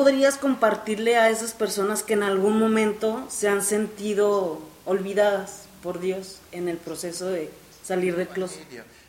[0.00, 6.38] podrías compartirle a esas personas que en algún momento se han sentido olvidadas por Dios
[6.52, 7.50] en el proceso de
[7.84, 8.62] salir del closet?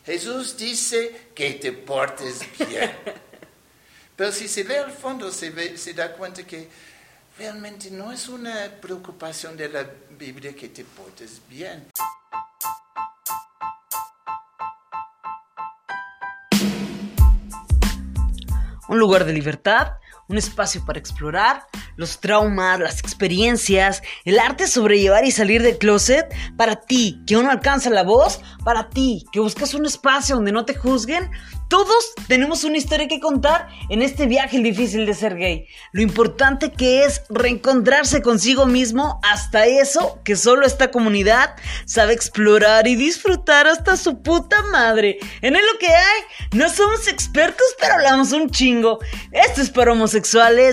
[0.05, 2.91] Jesús dice que te portes bien.
[4.17, 6.68] Pero si se lee al fondo, se, ve, se da cuenta que
[7.39, 9.89] realmente no es una preocupación de la
[10.20, 11.88] Biblia que te portes bien.
[18.89, 20.00] Un lugar de libertad,
[20.31, 25.77] un espacio para explorar los traumas, las experiencias, el arte de sobrellevar y salir del
[25.77, 30.35] closet, para ti que aún no alcanza la voz, para ti que buscas un espacio
[30.35, 31.30] donde no te juzguen,
[31.71, 35.67] todos tenemos una historia que contar en este viaje difícil de ser gay.
[35.94, 42.90] Lo importante que es reencontrarse consigo mismo hasta eso que solo esta comunidad sabe explorar
[42.90, 45.18] y disfrutar hasta su puta madre.
[45.41, 46.21] En él lo que hay,
[46.52, 48.99] no somos expertos, pero hablamos un chingo.
[49.32, 50.20] Esto es para homosexuales,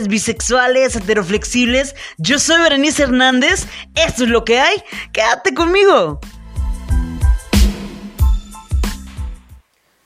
[0.09, 1.95] bisexuales, heteroflexibles.
[2.19, 3.67] Yo soy Berenice Hernández.
[3.95, 4.83] Esto es lo que hay.
[5.13, 6.21] Quédate conmigo.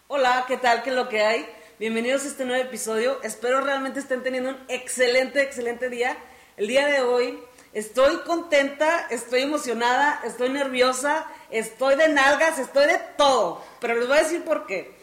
[0.06, 0.82] Hola, ¿qué tal?
[0.82, 1.46] ¿Qué es lo que hay?
[1.78, 3.20] Bienvenidos a este nuevo episodio.
[3.22, 6.16] Espero realmente estén teniendo un excelente, excelente día.
[6.56, 7.40] El día de hoy
[7.72, 13.64] estoy contenta, estoy emocionada, estoy nerviosa, estoy de nalgas, estoy de todo.
[13.80, 14.94] Pero les voy a decir por qué.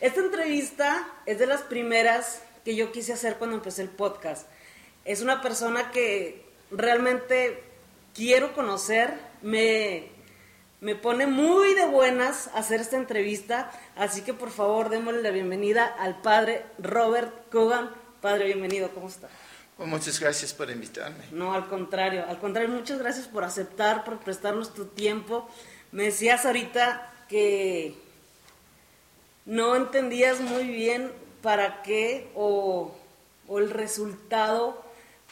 [0.00, 4.46] Esta entrevista es de las primeras que yo quise hacer cuando empecé el podcast.
[5.04, 7.62] Es una persona que realmente
[8.14, 10.10] quiero conocer, me
[10.80, 15.84] me pone muy de buenas hacer esta entrevista, así que por favor démosle la bienvenida
[15.84, 17.90] al padre Robert Cogan.
[18.22, 19.28] Padre, bienvenido, ¿cómo está?
[19.76, 21.24] Pues muchas gracias por invitarme.
[21.32, 25.48] No, al contrario, al contrario, muchas gracias por aceptar, por prestarnos tu tiempo.
[25.92, 27.94] Me decías ahorita que
[29.44, 31.12] no entendías muy bien
[31.42, 32.92] para qué o,
[33.48, 34.80] el resultado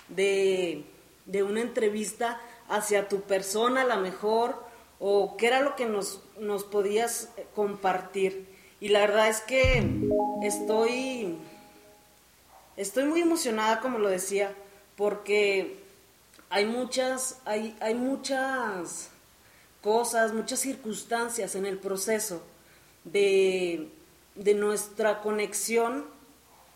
[0.08, 0.84] de,
[1.26, 4.68] de una entrevista hacia tu persona, a lo mejor,
[4.98, 8.46] o qué era lo que nos, nos podías eh, compartir.
[8.80, 9.84] Y la verdad es que
[10.42, 11.36] estoy,
[12.76, 14.54] estoy muy emocionada, como lo decía,
[14.96, 15.78] porque
[16.50, 19.10] hay muchas, hay, hay muchas
[19.82, 22.42] cosas, muchas circunstancias en el proceso
[23.04, 23.88] de,
[24.38, 26.06] de nuestra conexión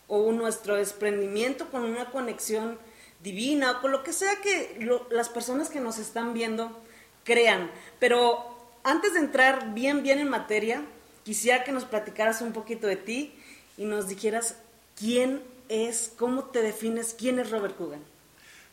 [0.08, 2.78] o nuestro desprendimiento con una conexión
[3.22, 4.78] divina o con lo que sea que
[5.10, 6.82] las personas que nos están viendo
[7.24, 7.70] crean.
[7.98, 8.52] Pero
[8.84, 10.82] antes de entrar bien, bien en materia,
[11.24, 13.34] quisiera que nos platicaras un poquito de ti
[13.76, 14.56] y nos dijeras
[14.98, 18.02] quién es, cómo te defines, quién es Robert Coogan.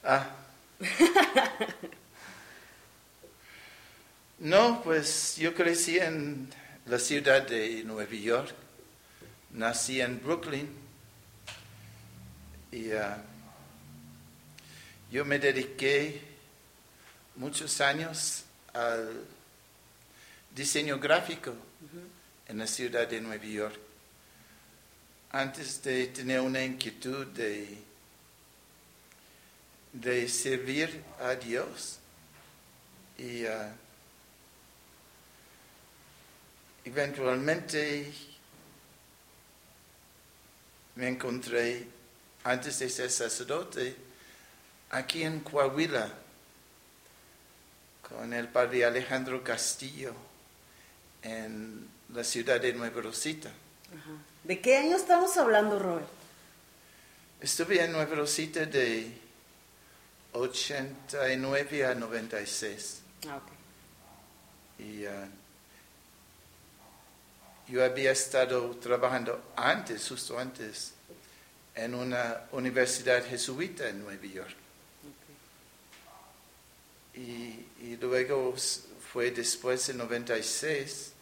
[0.04, 0.30] Ah.
[4.40, 6.50] no, pues yo crecí en
[6.86, 8.54] la ciudad de Nueva York,
[9.52, 10.70] nací en Brooklyn
[12.72, 13.18] y ah,
[15.12, 16.22] yo me dediqué
[17.36, 18.44] muchos años
[18.74, 19.26] al
[20.54, 21.54] diseño gráfico
[22.48, 23.80] en la ciudad de Nueva York.
[25.32, 27.78] Antes de tener una inquietud de,
[29.94, 32.00] de servir a Dios
[33.18, 33.72] y uh,
[36.86, 38.12] eventualmente
[41.00, 41.88] me encontré
[42.44, 43.96] antes de ser sacerdote
[44.90, 46.12] aquí en Coahuila
[48.02, 50.14] con el padre Alejandro Castillo
[51.24, 53.50] en la ciudad de Nueva Rosita.
[54.44, 56.08] ¿De qué año estamos hablando, Robert?
[57.40, 59.10] Estuve en Nueva Rosita de
[60.34, 63.02] 89 a 96.
[63.26, 63.52] Ah, ok.
[64.80, 65.10] Y uh,
[67.70, 70.94] yo había estado trabajando antes, justo antes,
[71.76, 74.56] en una universidad jesuita en Nueva York.
[77.14, 78.56] Y, y luego
[79.14, 81.14] fue después del 96,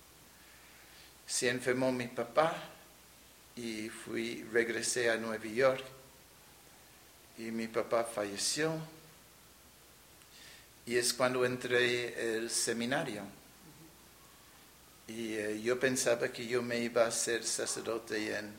[1.26, 2.56] se enfermó mi papá
[3.58, 5.84] y fui, regresé a Nueva York
[7.38, 8.74] y mi papá falleció.
[10.86, 13.24] Y es cuando entré al seminario.
[15.08, 18.52] Y eh, yo pensaba que yo me iba a ser sacerdote en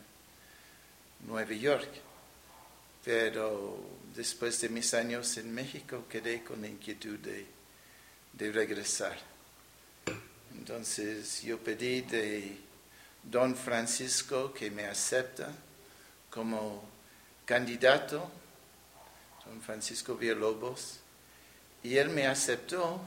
[1.27, 1.89] Nueva York.
[3.05, 3.79] Pero
[4.15, 7.47] después de mis años en México quedé con la inquietud de,
[8.33, 9.19] de regresar.
[10.57, 12.57] Entonces yo pedí de
[13.23, 15.53] don Francisco que me acepta
[16.31, 16.83] como
[17.45, 18.31] candidato,
[19.47, 21.01] don Francisco Villalobos,
[21.83, 23.01] y él me aceptó,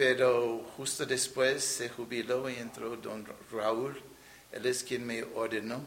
[0.00, 4.00] pero justo después se jubiló y entró don Raúl,
[4.50, 5.84] él es quien me ordenó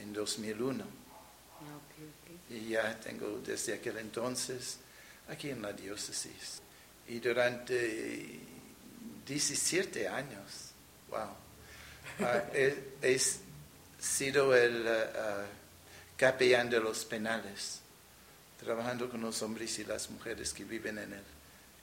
[0.00, 0.84] en 2001.
[0.84, 2.50] Ah, ok, ok.
[2.50, 4.78] y ya tengo desde aquel entonces
[5.28, 6.62] aquí en la diócesis.
[7.08, 8.38] Y durante
[9.26, 10.70] 17 años,
[11.08, 11.30] wow,
[12.20, 13.20] ah, he, he
[13.98, 15.46] sido el ah, ah,
[16.16, 17.80] capellán de los penales,
[18.60, 21.24] trabajando con los hombres y las mujeres que viven en, el,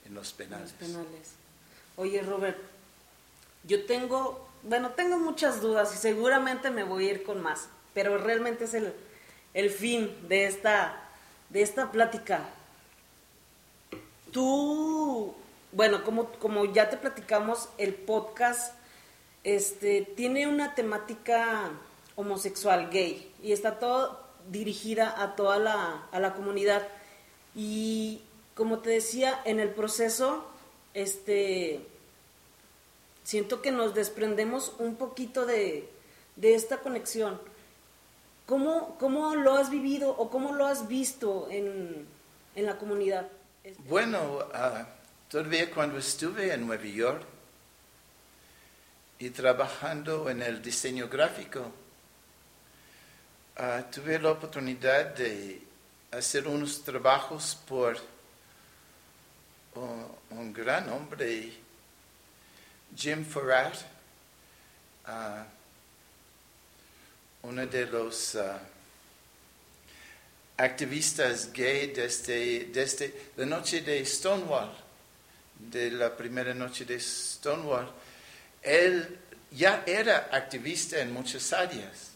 [0.07, 0.74] en los penales.
[0.80, 1.31] Los penales.
[1.95, 2.57] Oye, Robert,
[3.63, 8.18] yo tengo, bueno, tengo muchas dudas y seguramente me voy a ir con más, pero
[8.18, 8.94] realmente es el,
[9.54, 11.09] el fin de esta,
[11.50, 12.50] de esta plática.
[14.31, 15.36] Tú,
[15.71, 18.74] bueno, como, como ya te platicamos, el podcast
[19.44, 21.71] este, tiene una temática
[22.15, 26.88] homosexual, gay, y está todo dirigida a toda la, a la comunidad.
[27.56, 28.21] Y
[28.57, 30.44] como te decía, en el proceso,
[30.95, 31.80] este,
[33.24, 35.88] siento que nos desprendemos un poquito de,
[36.36, 37.39] de esta conexión.
[38.48, 42.07] ¿Cómo, ¿Cómo lo has vivido o cómo lo has visto en,
[42.56, 43.27] en la comunidad?
[43.88, 44.88] Bueno, ah,
[45.30, 47.21] todavía cuando estuve en Nueva York
[49.19, 51.71] y trabajando en el diseño gráfico,
[53.57, 55.62] ah, tuve la oportunidad de
[56.10, 58.17] hacer unos trabajos por
[60.31, 61.51] un, gran hombre,
[62.95, 63.74] Jim Farrar,
[65.06, 65.45] ah,
[67.44, 68.59] uno de los ah,
[70.57, 74.71] activistas gay desde, desde la noche de Stonewall,
[75.59, 77.91] de la primera noche de Stonewall.
[78.62, 79.19] Él
[79.51, 82.12] ya era activista en muchas áreas.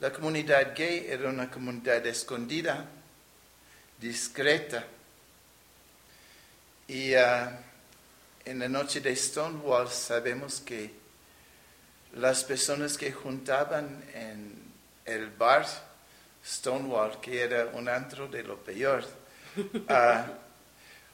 [0.00, 2.84] La comunidad gay era una comunidad escondida,
[3.98, 4.84] discreta.
[6.88, 7.58] Y ah,
[8.44, 10.90] en la noche de Stonewall sabemos que
[12.14, 14.54] las personas que juntaban en
[15.04, 15.66] el bar
[16.44, 19.04] Stonewall, que era un antro de lo peor,
[19.88, 20.26] ah,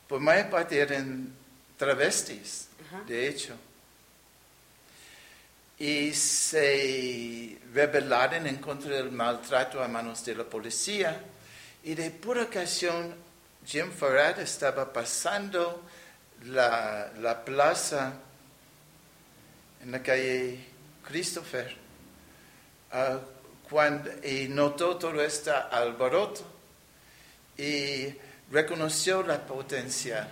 [0.06, 1.32] por mayor parte eran
[1.78, 2.68] travestis,
[3.06, 3.54] de hecho.
[5.78, 11.18] Y se rebelaron en contra del maltrato a manos de la policía.
[11.82, 13.14] Y de pura ocasión,
[13.64, 15.82] Jim Farad estaba pasando
[16.44, 18.14] la, la plaza
[19.82, 20.58] en la calle
[21.06, 21.76] Christopher
[22.92, 23.18] ah,
[23.68, 26.44] cuando, y notó todo este alboroto
[27.56, 28.14] y
[28.50, 30.28] reconoció la potencia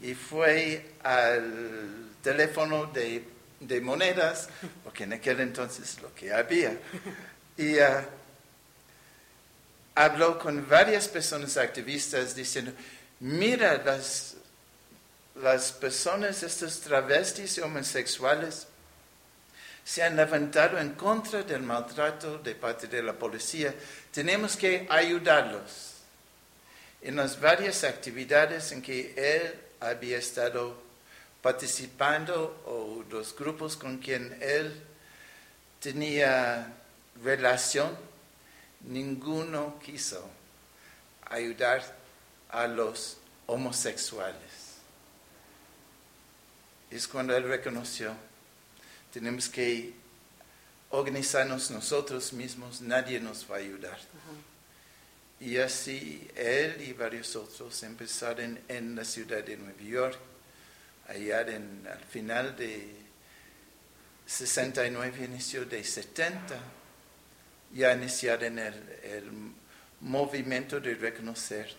[0.00, 3.24] y fue al teléfono de,
[3.60, 4.48] de monedas,
[4.84, 6.78] porque en aquel entonces lo que había,
[7.56, 8.08] y ah,
[9.98, 12.72] habló con varias personas activistas diciendo,
[13.18, 14.36] mira las,
[15.42, 18.68] las personas, estos travestis y homosexuales,
[19.84, 23.74] se han levantado en contra del maltrato de parte de la policía.
[24.12, 25.94] Tenemos que ayudarlos
[27.02, 30.80] en las varias actividades en que él había estado
[31.42, 34.80] participando o los grupos con quien él
[35.80, 36.72] tenía
[37.24, 37.96] relación,
[38.80, 40.28] ninguno quiso
[41.26, 41.82] ayudar
[42.50, 44.76] a los homosexuales.
[46.90, 48.14] Es cuando él reconoció
[49.12, 49.94] tenemos que
[50.90, 53.98] organizarnos nosotros mismos, nadie nos va a ayudar.
[55.40, 60.18] Y así él y varios otros empezaron en la ciudad de Nueva York,
[61.08, 62.96] allá en, al final de
[64.26, 66.58] 69, inicio de 70,
[67.72, 69.30] ya iniciaron el, el
[70.00, 71.74] movimiento de reconocer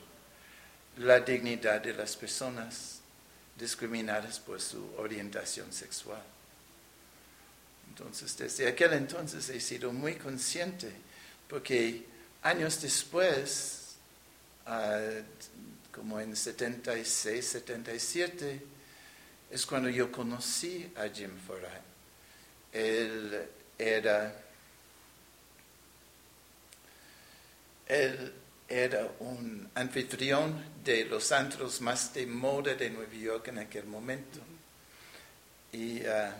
[0.97, 2.99] la dignidad de las personas
[3.57, 6.21] discriminadas por su orientación sexual.
[7.89, 10.89] Entonces, desde aquel entonces he sido muy consciente,
[11.47, 12.05] porque
[12.43, 13.95] años después,
[14.65, 14.99] ah,
[15.91, 18.61] como en 76, 77,
[19.51, 21.81] es cuando yo conocí a Jim Foray.
[22.71, 24.33] Él era,
[27.89, 28.33] él
[28.67, 34.39] era un anfitrión de los antros más de moda de Nueva York en aquel momento.
[35.73, 36.35] Y ah,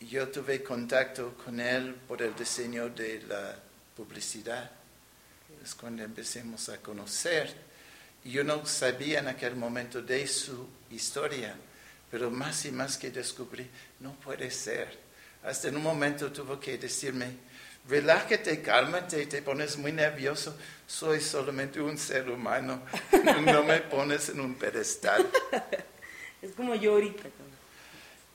[0.00, 3.54] yo tuve contacto con él por el diseño de la
[3.94, 4.70] publicidad.
[5.62, 7.54] Es cuando empecemos a conocer.
[8.24, 11.54] Yo no sabía en aquel momento de su historia,
[12.10, 13.68] pero más y más que descubrí,
[14.00, 14.98] no puede ser.
[15.42, 17.36] Hasta en un momento tuvo que decirme,
[17.88, 22.82] relájate, cálmate, te pones muy nervioso, soy solamente un ser humano,
[23.44, 25.28] no me pones en un pedestal.
[26.40, 27.24] Es como yo ahorita.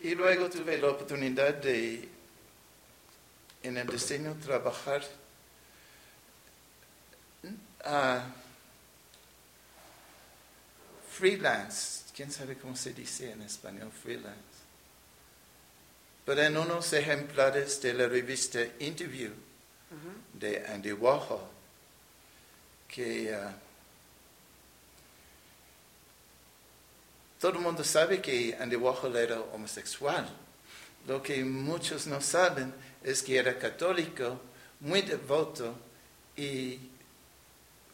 [0.02, 2.08] Y luego tuve la oportunidad de,
[3.64, 5.04] en el diseño, trabajar
[7.84, 8.26] ah,
[11.12, 12.06] freelance.
[12.16, 14.49] ¿Quién sabe cómo se dice en español freelance?
[16.30, 19.32] Pero en unos ejemplares de la revista Interview
[20.32, 21.40] de Andy Warhol,
[22.88, 23.52] que ah,
[27.40, 30.30] todo el mundo sabe que Andy Warhol era homosexual.
[31.08, 34.40] Lo que muchos no saben es que era católico,
[34.82, 35.76] muy devoto
[36.38, 36.78] y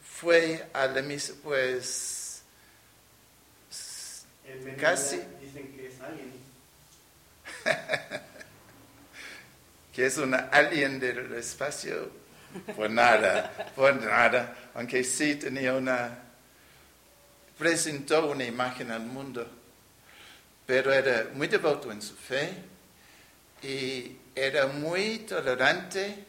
[0.02, 2.42] fue a la misa, pues
[4.78, 6.35] casi dicen que es alien.
[9.92, 12.10] que es una alien del espacio,
[12.74, 16.18] por nada, por nada, aunque sí tenía una,
[17.58, 19.48] presentó una imagen al mundo,
[20.66, 22.52] pero era muy devoto en su fe
[23.62, 26.24] y era muy tolerante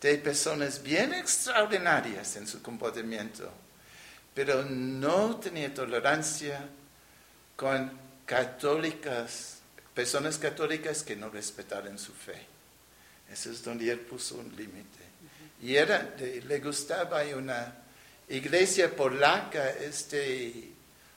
[0.00, 3.52] de personas bien extraordinarias en su comportamiento,
[4.32, 6.66] pero no tenía tolerancia
[7.54, 7.92] con
[8.24, 9.59] católicas,
[10.00, 12.46] personas católicas que no respetaran su fe.
[13.30, 14.98] Eso es donde él puso un límite.
[15.60, 17.76] Y era, le gustaba una
[18.26, 20.70] iglesia polaca, este,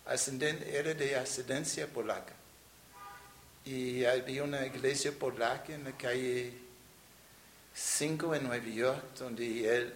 [0.05, 2.33] era de ascendencia polaca.
[3.63, 6.51] Y había una iglesia polaca en la calle
[7.73, 9.93] 5 en Nueva York, donde él,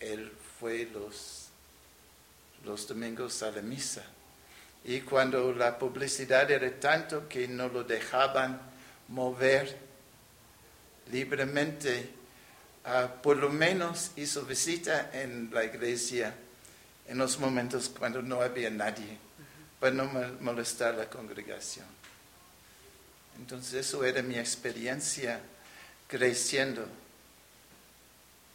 [0.00, 1.48] él fue los,
[2.64, 4.06] los domingos a la misa.
[4.84, 8.60] Y cuando la publicidad era tanto que no lo dejaban
[9.08, 9.78] mover
[11.10, 12.10] libremente,
[12.84, 16.34] ah, por lo menos hizo visita en la iglesia
[17.08, 19.18] en los momentos cuando no había nadie,
[19.78, 20.10] para no
[20.40, 21.86] molestar a la congregación.
[23.38, 25.40] Entonces eso era mi experiencia
[26.08, 26.86] creciendo.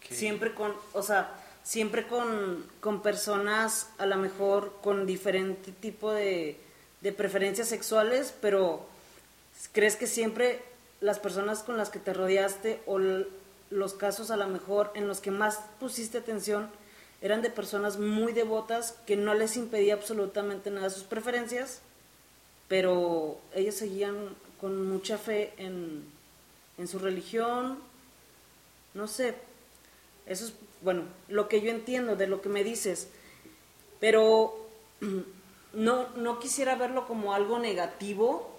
[0.09, 1.29] Siempre con, o sea,
[1.67, 6.57] siempre con, con, personas a lo mejor con diferente tipo de,
[7.01, 8.85] de preferencias sexuales, pero
[9.73, 10.61] ¿crees que siempre
[11.01, 12.99] las personas con las que te rodeaste o
[13.69, 16.69] los casos a lo mejor en los que más pusiste atención
[17.21, 21.81] eran de personas muy devotas que no les impedía absolutamente nada sus preferencias,
[22.69, 24.15] pero ellos seguían
[24.61, 26.05] con mucha fe en,
[26.77, 27.77] en su religión,
[28.93, 29.35] no sé,
[30.27, 33.09] eso es, bueno, lo que yo entiendo de lo que me dices,
[33.99, 34.55] pero
[35.73, 38.55] no, no quisiera verlo como algo negativo,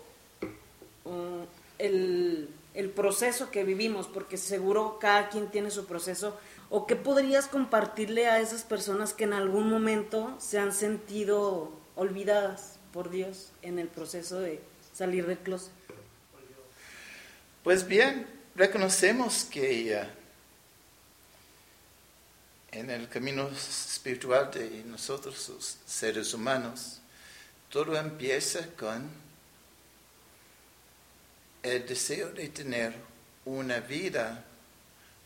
[1.04, 1.44] uh,
[1.78, 6.38] el, el proceso que vivimos, porque seguro cada quien tiene su proceso,
[6.70, 12.78] o qué podrías compartirle a esas personas que en algún momento se han sentido olvidadas
[12.92, 14.60] por Dios en el proceso de
[14.92, 15.72] salir del closet.
[17.64, 20.06] Pues bien, reconocemos que
[22.70, 27.00] en el camino espiritual de nosotros, los seres humanos,
[27.70, 29.08] todo empieza con
[31.62, 32.94] el deseo de tener
[33.44, 34.44] una vida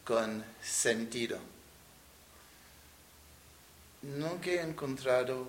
[0.04, 1.38] con sentido.
[4.02, 5.48] Nunca he encontrado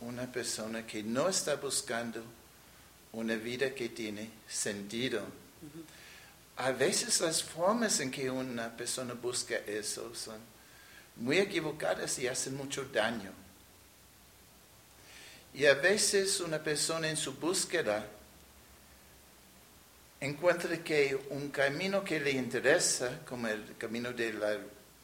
[0.00, 2.22] una persona que no está buscando
[3.12, 5.22] una vida que tiene sentido.
[6.56, 10.38] A veces las formas en que una persona busca eso son
[11.20, 13.30] muy equivocadas y hacen mucho daño.
[15.54, 18.06] Y a veces una persona en su búsqueda
[20.20, 24.58] encuentra que un camino que le interesa, como el camino de la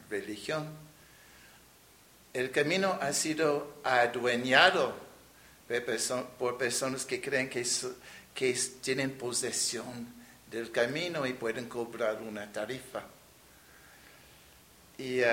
[0.09, 0.67] religión,
[2.33, 4.95] el camino ha sido adueñado
[6.37, 7.65] por personas que creen que,
[8.33, 10.15] que tienen posesión
[10.49, 13.03] del camino y pueden cobrar una tarifa.
[14.97, 15.25] Y uh,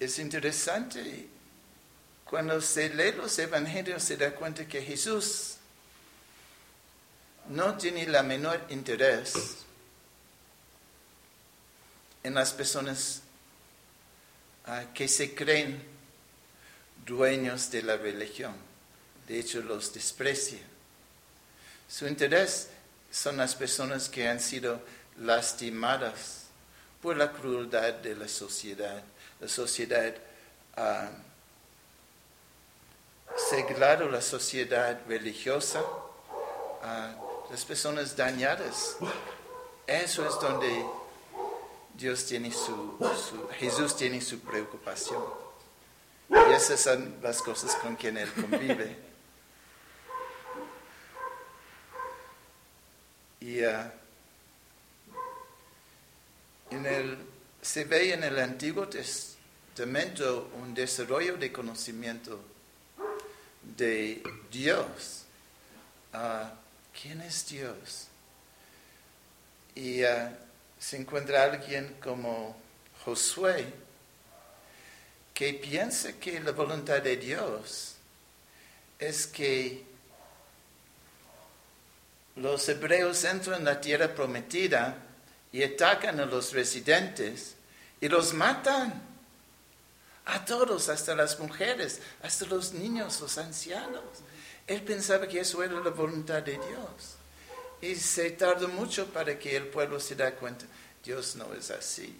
[0.00, 1.28] es interesante,
[2.24, 5.56] cuando se lee los evangelios se da cuenta que Jesús
[7.48, 9.58] no tiene la menor interés
[12.22, 13.22] en las personas
[14.66, 15.82] uh, que se creen
[17.06, 18.54] dueños de la religión.
[19.26, 20.60] De hecho, los desprecia.
[21.88, 22.68] Su interés
[23.10, 24.82] son las personas que han sido
[25.18, 26.44] lastimadas
[27.00, 29.02] por la crueldad de la sociedad.
[29.40, 30.14] La sociedad
[30.76, 31.10] ha
[33.36, 35.82] seglado la sociedad religiosa,
[36.82, 37.14] a
[37.50, 38.96] las personas dañadas.
[39.86, 40.84] Eso es donde
[41.94, 42.98] Dios tiene su,
[43.58, 45.22] Jesús tiene su preocupación.
[46.28, 49.08] Y esas son las cosas con quien Él convive.
[53.40, 53.90] Y uh,
[56.70, 57.18] en el,
[57.68, 62.40] se ve en el Antiguo Testamento un desarrollo de conocimiento
[63.76, 65.24] de Dios.
[66.14, 66.54] Ah,
[66.98, 68.06] ¿Quién es Dios?
[69.74, 70.34] Y ah,
[70.78, 72.56] se encuentra alguien como
[73.04, 73.66] Josué
[75.34, 77.96] que piensa que la voluntad de Dios
[78.98, 79.84] es que
[82.36, 84.96] los hebreos entran en la tierra prometida
[85.52, 87.56] y atacan a los residentes
[88.00, 89.02] y los matan.
[90.26, 94.02] A todos, hasta las mujeres, hasta los niños, los ancianos.
[94.66, 97.16] Él pensaba que eso era la voluntad de Dios.
[97.80, 100.66] Y se tardó mucho para que el pueblo se da cuenta,
[101.02, 102.14] Dios no es así.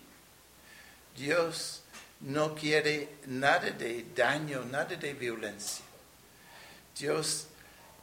[1.16, 1.82] Dios
[2.20, 5.84] no quiere nada de daño, nada de violencia.
[6.98, 7.48] Dios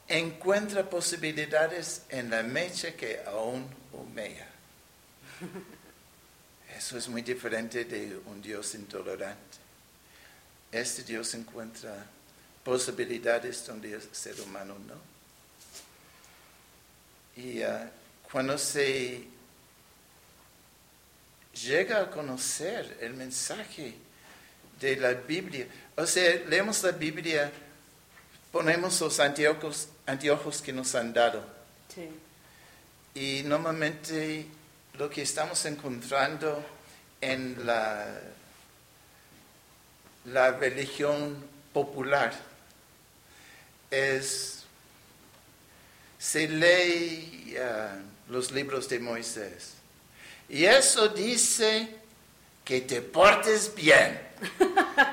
[0.06, 4.48] encuentra posibilidades en la mecha que aún humea.
[6.76, 9.56] Eso es muy diferente de un Dios intolerante.
[10.70, 12.04] Este Dios encuentra
[12.62, 14.94] posibilidades donde el ser humano no.
[17.42, 17.90] Y ah,
[18.30, 19.24] cuando se
[21.64, 23.94] llega a conocer el mensaje
[24.78, 25.66] de la Biblia,
[25.96, 27.50] o sea, leemos la Biblia,
[28.52, 31.42] ponemos los anteojos, anteojos que nos han dado.
[33.14, 34.46] Y normalmente
[34.98, 36.64] lo que estamos encontrando
[37.20, 38.20] en la
[40.52, 42.32] religión popular
[43.90, 44.64] es,
[46.18, 49.74] se lee uh, los libros de Moisés.
[50.48, 51.88] Y eso dice
[52.64, 54.20] que te portes bien.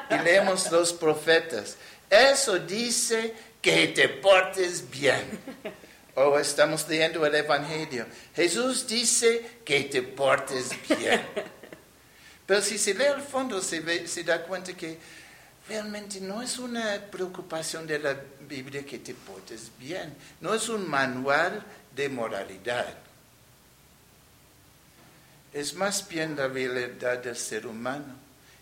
[0.10, 1.78] y leemos los profetas.
[2.10, 5.40] Eso dice que te portes bien.
[6.15, 8.05] O estamos leyendo el Evangelio.
[8.36, 11.22] Jesús dice que te portes bien.
[12.46, 15.00] Pero si se lee al fondo, se, se da cuenta que
[15.68, 18.16] realmente no es una preocupación de la
[18.48, 21.64] Biblia que te portes bien, no es un manual
[21.96, 22.94] de moralidad.
[25.53, 28.16] Es más bien la realidad del ser humano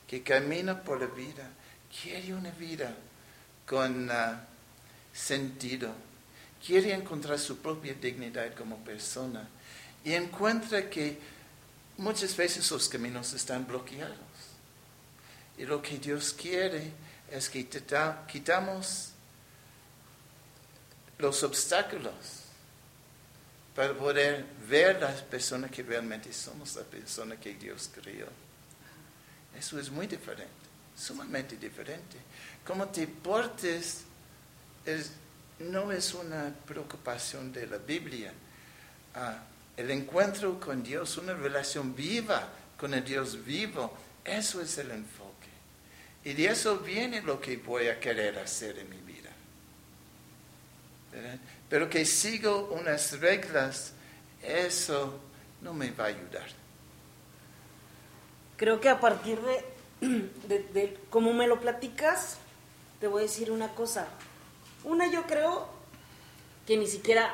[0.08, 1.50] que camina por la vida,
[2.02, 2.94] quiere una vida
[3.66, 4.46] con ah,
[5.14, 5.90] sentido,
[6.66, 9.48] quiere encontrar su propia dignidad como persona
[10.04, 11.18] y encuentra que
[11.98, 14.16] muchas veces los caminos están bloqueados.
[15.58, 16.92] Y lo que Dios quiere
[17.30, 17.68] es que
[18.28, 19.10] quitamos
[21.20, 22.42] los obstáculos
[23.76, 28.28] para poder ver las personas que realmente somos, la persona que Dios creó.
[29.58, 30.52] Eso es muy diferente,
[30.98, 32.18] sumamente diferente.
[32.66, 34.02] Cómo te portes
[35.62, 38.34] no es una preocupación de la Biblia.
[39.16, 39.44] Ah,
[39.78, 43.96] el encuentro con Dios, una relación viva con el Dios vivo,
[44.26, 45.32] eso es el enfoque.
[46.24, 49.30] Y de eso viene lo que voy a querer hacer en mi vida.
[51.70, 53.94] Pero que sigo unas reglas,
[54.42, 55.20] eso
[55.62, 56.48] no me va a ayudar.
[58.58, 59.66] Creo que a partir de,
[60.74, 62.38] de, como me lo platicas,
[63.00, 64.08] te voy a decir una cosa.
[64.84, 65.68] Una, yo creo
[66.66, 67.34] que ni siquiera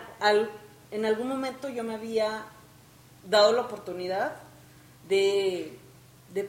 [0.91, 2.45] en algún momento yo me había
[3.29, 4.35] dado la oportunidad
[5.07, 5.79] de,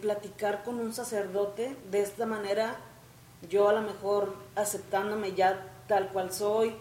[0.03, 2.77] platicar con un sacerdote de esta manera,
[3.49, 6.75] yo a lo mejor aceptándome ya tal cual soy,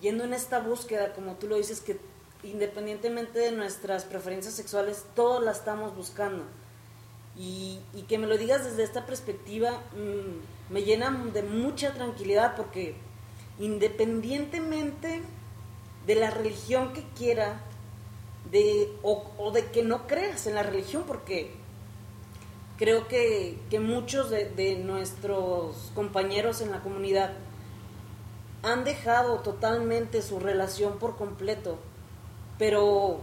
[0.00, 1.98] yendo en esta búsqueda, como tú lo dices, que
[2.42, 6.44] independientemente de nuestras preferencias sexuales, todos la estamos buscando.
[7.36, 12.96] Y, que me lo digas desde esta perspectiva mm, me llena de mucha tranquilidad porque
[13.58, 15.22] independientemente
[16.06, 17.60] de la religión que quiera,
[18.50, 21.50] de, o, de que no creas en la religión, porque
[22.78, 27.32] creo que, muchos de, de, nuestros compañeros en la comunidad
[28.62, 31.78] han dejado totalmente su relación por completo,
[32.58, 33.20] pero,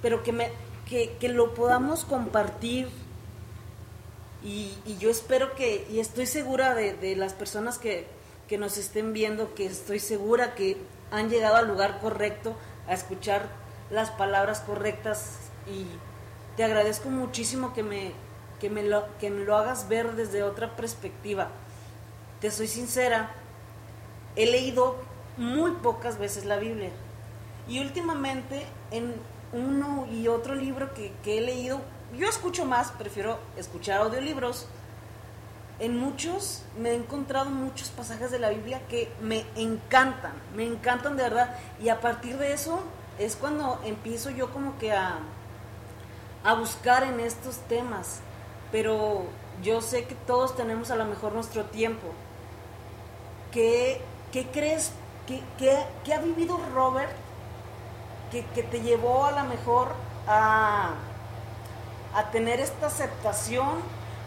[0.00, 0.50] pero que, me,
[0.88, 2.88] que, que lo podamos compartir
[4.44, 8.06] y, y, yo espero que, y estoy segura de, de las personas que,
[8.48, 10.78] que nos estén viendo, que estoy segura que
[11.10, 12.56] han llegado al lugar correcto,
[12.88, 13.46] a escuchar
[13.90, 15.86] las palabras correctas y
[16.56, 18.12] te agradezco muchísimo que me,
[18.58, 21.48] que me, lo, que me lo hagas ver desde otra perspectiva.
[22.40, 23.30] Te soy sincera,
[24.34, 24.96] he leído
[25.36, 26.90] muy pocas veces la Biblia
[27.68, 29.14] y últimamente en
[29.52, 31.80] uno y otro libro que, que he leído,
[32.16, 34.66] yo escucho más, prefiero escuchar audiolibros
[35.80, 41.16] en muchos, me he encontrado muchos pasajes de la Biblia que me encantan, me encantan
[41.16, 41.56] de verdad.
[41.80, 42.80] Y a partir de eso
[43.18, 45.18] es cuando empiezo yo como que a,
[46.44, 48.20] a buscar en estos temas.
[48.70, 49.24] pero
[49.62, 52.06] yo sé que todos tenemos a lo mejor nuestro tiempo.
[53.50, 54.00] ¿Qué,
[54.32, 54.92] qué crees?
[55.26, 57.10] ¿Qué, qué, ha vivido Robert
[58.30, 59.88] que, que, te llevó a lo mejor
[60.26, 60.94] a,
[62.14, 63.80] a tener esta aceptación,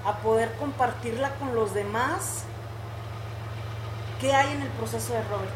[0.06, 2.44] a poder compartirla con los demás?
[4.20, 5.52] ¿Qué hay en el proceso de Robert?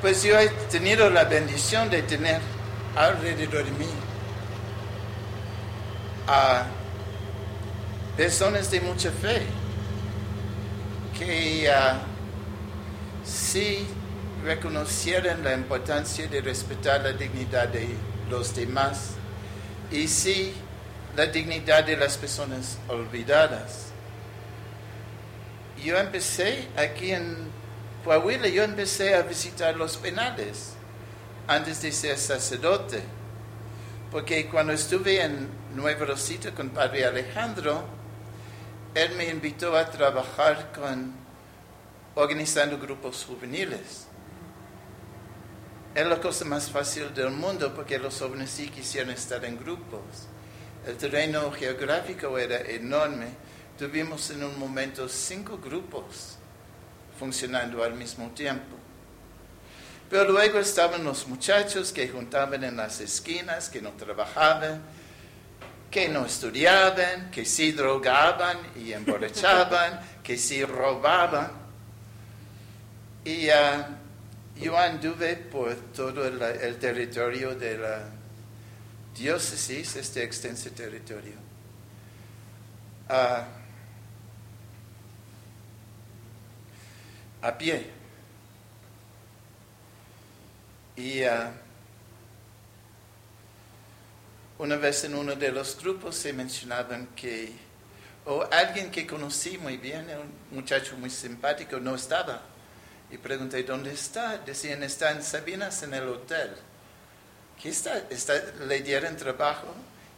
[0.00, 2.40] Pues yo he tenido la bendición de tener
[2.96, 3.88] alrededor de mí
[6.26, 6.64] a
[8.16, 9.42] personas de mucha fe
[11.16, 11.98] que uh,
[13.24, 13.86] sí
[14.44, 17.88] reconocieran la importancia de respetar la dignidad de
[18.28, 19.12] los demás
[19.92, 20.54] y sí
[21.16, 23.88] la dignidad de las personas olvidadas.
[25.84, 27.36] Yo empecé aquí en
[28.04, 30.72] Coahuila, yo empecé a visitar los penales
[31.46, 33.02] antes de ser sacerdote,
[34.10, 37.84] porque cuando estuve en Nueva Rosita con Padre Alejandro,
[38.94, 41.12] él me invitó a trabajar con
[42.14, 44.06] organizando grupos juveniles.
[45.94, 50.00] Es la cosa más fácil del mundo porque los jóvenes sí quisieron estar en grupos.
[50.86, 53.26] El terreno geográfico era enorme.
[53.78, 56.38] Tuvimos en un momento cinco grupos
[57.18, 58.74] funcionando al mismo tiempo.
[60.08, 64.80] Pero luego estaban los muchachos que juntaban en las esquinas, que no trabajaban,
[65.90, 71.52] que no estudiaban, que sí drogaban y emborrachaban, que sí robaban.
[73.26, 73.84] Y uh,
[74.60, 78.04] yo anduve por todo el, territorio de la
[79.14, 81.34] diócesis, este extenso territorio.
[83.08, 83.44] Uh,
[87.42, 87.90] a pie.
[90.96, 91.50] Y uh,
[94.58, 97.52] una vez en uno de los grupos se mencionaban que,
[98.26, 102.51] o alguien que conocí muy bien, un muchacho muy simpático, no estaba.
[103.12, 104.38] Y pregunté, ¿dónde está?
[104.38, 106.56] Decían, está en Sabinas, en el hotel.
[107.60, 107.98] ¿Qué está?
[108.08, 108.34] está
[108.66, 109.74] ¿Le dieron trabajo?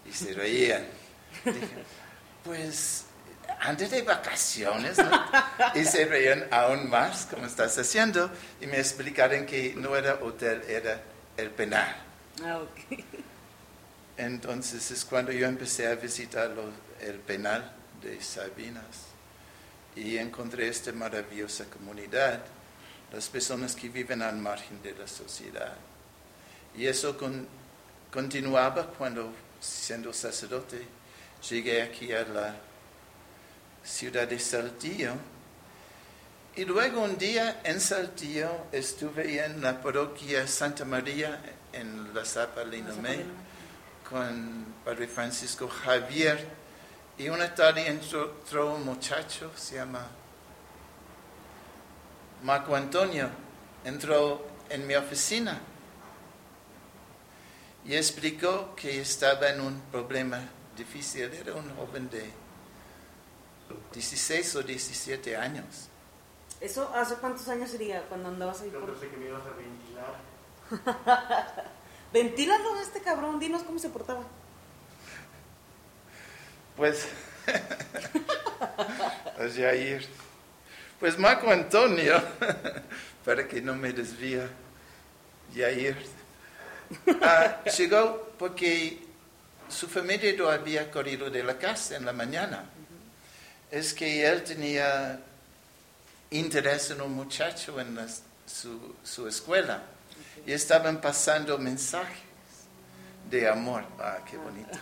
[0.08, 0.86] Y se reían.
[1.44, 1.84] Dije,
[2.44, 3.06] pues,
[3.60, 5.10] antes de vacaciones, ¿no?
[5.74, 8.30] Y se reían aún más, como estás haciendo,
[8.60, 11.02] y me explicaron que no era hotel, era
[11.36, 11.96] el penal.
[12.44, 13.00] Ah, ok.
[14.16, 16.52] Entonces es cuando yo empecé a visitar
[17.00, 18.84] el penal de Sabinas
[19.96, 22.40] y encontré esta maravillosa comunidad,
[23.14, 25.74] las personas que viven al margen de la sociedad.
[26.76, 27.16] Y eso
[28.10, 30.84] continuaba cuando, siendo sacerdote,
[31.48, 32.56] llegué aquí a la
[33.84, 35.12] ciudad de Saltillo.
[36.56, 41.40] Y luego un día en Saltillo estuve en la parroquia Santa María
[41.72, 43.24] en la Zapa Linomé
[44.08, 46.46] con Padre Francisco Javier
[47.16, 50.06] y una tarde entró, un muchacho, se llama
[52.44, 53.28] Marco Antonio,
[53.84, 55.58] entró en mi oficina
[57.86, 61.32] y explicó que estaba en un problema difícil.
[61.32, 62.30] Era un joven de
[63.94, 65.88] 16 o 17 años.
[66.60, 68.70] ¿Eso hace cuántos años sería cuando andabas ahí?
[68.70, 70.14] Yo pensé que me ibas a ventilar.
[72.12, 74.20] Ventílalo a este cabrón, dinos cómo se portaba.
[76.76, 77.08] Pues,
[79.38, 80.23] pues ir.
[81.04, 82.18] Pues Marco Antonio,
[83.26, 84.48] para que no me desvía,
[85.54, 85.98] Yair,
[87.20, 89.00] ah, llegó porque
[89.68, 92.64] su familia no había corrido de la casa en la mañana.
[93.70, 95.20] Es que él tenía
[96.30, 97.98] interés en un muchacho en
[98.46, 99.82] su, su escuela
[100.46, 102.16] y estaban pasando mensajes
[103.30, 103.84] de amor.
[103.98, 104.78] Ah, qué bonito.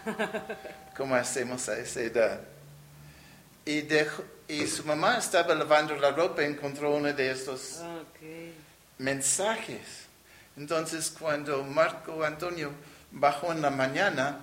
[0.97, 2.52] ¿Cómo hacemos a esa edad?
[3.65, 3.87] Y,
[4.49, 7.81] y su mamá estaba lavando la ropa y encontró uno de estos
[8.99, 10.07] mensajes.
[10.57, 12.71] Entonces, cuando Marco Antonio
[13.11, 14.41] bajó en la mañana,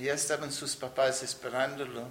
[0.00, 2.08] ya estaban sus papás esperándolo,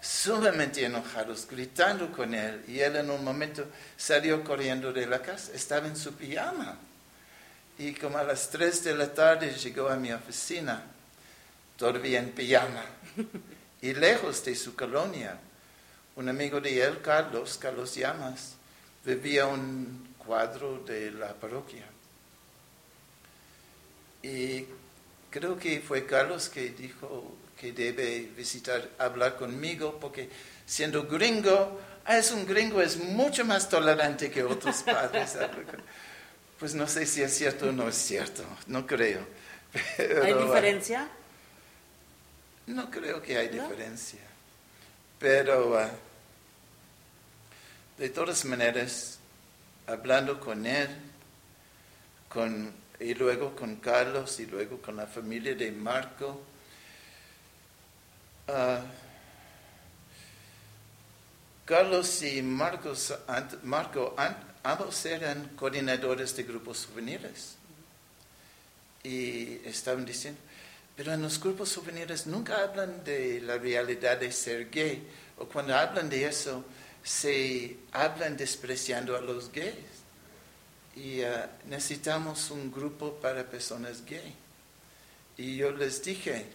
[0.00, 2.64] sumamente enojados, gritando con él.
[2.68, 3.66] Y él en un momento
[3.96, 6.78] salió corriendo de la casa, estaba en su pijama.
[7.78, 10.82] Y como a las 3 de la tarde llegó a mi oficina,
[11.76, 12.84] todavía en pijama,
[13.82, 15.38] y lejos de su colonia.
[16.18, 18.56] Un amigo de él, Carlos, Carlos Llamas,
[19.04, 21.84] vivía un cuadro de la parroquia.
[24.24, 24.66] Y
[25.30, 30.28] creo que fue Carlos que dijo que debe visitar, hablar conmigo, porque
[30.66, 35.38] siendo gringo, ah, es un gringo, es mucho más tolerante que otros padres.
[36.58, 39.20] Pues no sé si es cierto o no es cierto, no creo.
[40.24, 41.08] ¿Hay diferencia?
[42.66, 43.62] No creo que hay ¿No?
[43.62, 44.18] diferencia.
[45.20, 45.88] Pero ah,
[47.98, 49.18] de todas maneras,
[49.88, 50.88] hablando con él,
[52.28, 56.40] con, y luego con Carlos y luego con la familia de Marco,
[58.46, 58.82] ah,
[61.64, 63.12] Carlos y Marcos,
[63.64, 64.14] Marco
[64.62, 67.56] ambos eran coordinadores de grupos juveniles.
[69.02, 70.40] Y estaban diciendo,
[70.96, 75.06] pero en los grupos juveniles nunca hablan de la realidad de ser gay,
[75.36, 76.64] o cuando hablan de eso,
[77.02, 79.74] se hablan despreciando a los gays.
[80.96, 84.34] Y ah, necesitamos un grupo para personas gay.
[85.36, 86.46] Y yo les dije,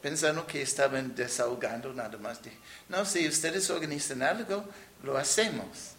[0.00, 2.56] pensando que estaban desahogando nada más, dije,
[2.88, 4.64] no, si ustedes organizan algo,
[5.02, 5.92] lo hacemos.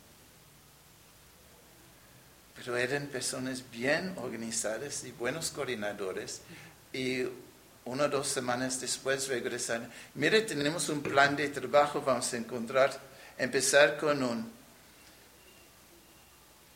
[2.56, 6.42] Pero eran personas bien organizadas y buenos coordinadores.
[6.94, 7.24] Y
[7.86, 9.90] una o dos semanas después regresaron.
[10.16, 12.98] Mire, tenemos un plan de trabajo, vamos a encontrar,
[13.38, 14.52] empezar con un,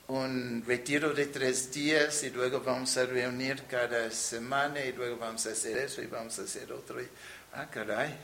[0.07, 5.45] un retiro de tres días y luego vamos a reunir cada semana y luego vamos
[5.45, 7.01] a hacer eso y vamos a hacer otro.
[7.01, 7.07] Y,
[7.53, 8.15] ah, caray.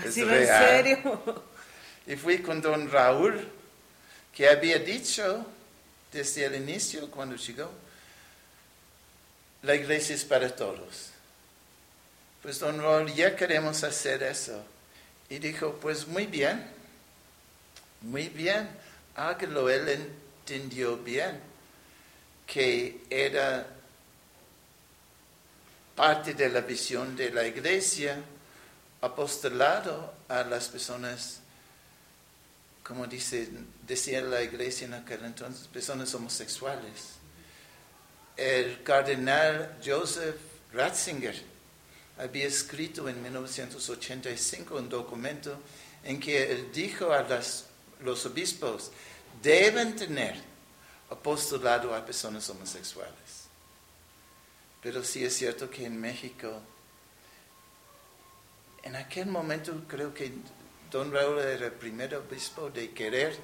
[0.00, 0.64] Es Así, en real.
[0.68, 1.44] serio.
[2.06, 3.46] Y fui con don Raúl,
[4.34, 5.46] que había dicho
[6.12, 7.70] desde el inicio, cuando llegó,
[9.62, 11.09] la iglesia es para todos.
[12.42, 14.64] Pues don Raúl, ya queremos hacer eso.
[15.28, 16.66] Y dijo, pues muy bien,
[18.00, 18.68] muy bien,
[19.14, 19.68] hágalo.
[19.68, 21.40] Él entendió bien
[22.46, 23.66] que era
[25.94, 28.20] parte de la visión de la iglesia,
[29.02, 31.40] apostolado a las personas
[32.90, 33.48] como dice,
[33.86, 37.20] decía la iglesia en aquel entonces, personas homosexuales.
[38.36, 40.34] El cardenal Joseph
[40.72, 41.40] Ratzinger
[42.20, 45.58] había escrito en 1985 un documento
[46.04, 47.26] en que él dijo a
[48.00, 48.90] los obispos,
[49.42, 50.36] deben tener
[51.08, 53.48] apostolado a personas homosexuales.
[54.82, 56.60] Pero sí es cierto que en México,
[58.82, 60.32] en aquel momento creo que
[60.90, 63.36] Don Raúl era el primer obispo de querer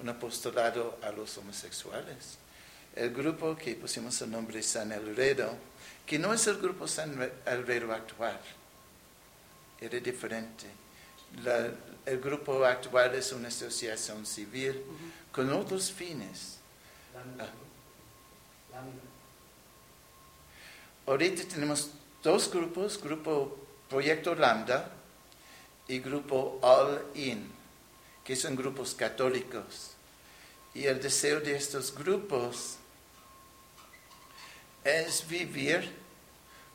[0.00, 2.38] un apostolado a los homosexuales.
[2.94, 5.56] El grupo que pusimos el nombre San Alredo,
[6.08, 8.40] que no es el grupo San Alredo actual,
[9.78, 10.64] era diferente.
[11.44, 11.70] La-
[12.06, 14.82] el grupo actual es una asociación civil
[15.30, 16.56] con otros fines.
[17.14, 17.44] Lámina.
[17.44, 17.50] Ah.
[18.72, 19.00] Lámina.
[21.06, 21.90] Ahorita tenemos
[22.22, 23.58] dos grupos, grupo
[23.90, 24.90] Proyecto Lambda
[25.86, 27.50] y grupo All In,
[28.24, 29.92] que son grupos católicos.
[30.74, 32.76] Y el deseo de estos grupos
[34.84, 35.90] es vivir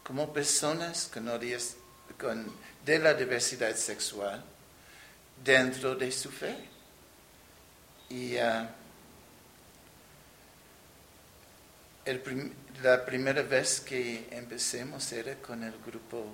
[0.03, 1.27] como personas con
[2.19, 2.51] con-
[2.85, 4.43] de la diversidad sexual
[5.43, 6.55] dentro de su fe.
[8.09, 8.69] Y ah,
[12.05, 16.25] el la primera vez que empecemos era con el grupo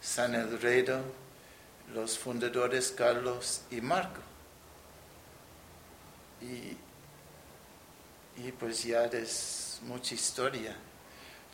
[0.00, 1.02] San Elredo,
[1.92, 4.20] los fundadores Carlos y Marco.
[6.40, 6.76] Y,
[8.42, 10.76] y pues ya es mucha historia.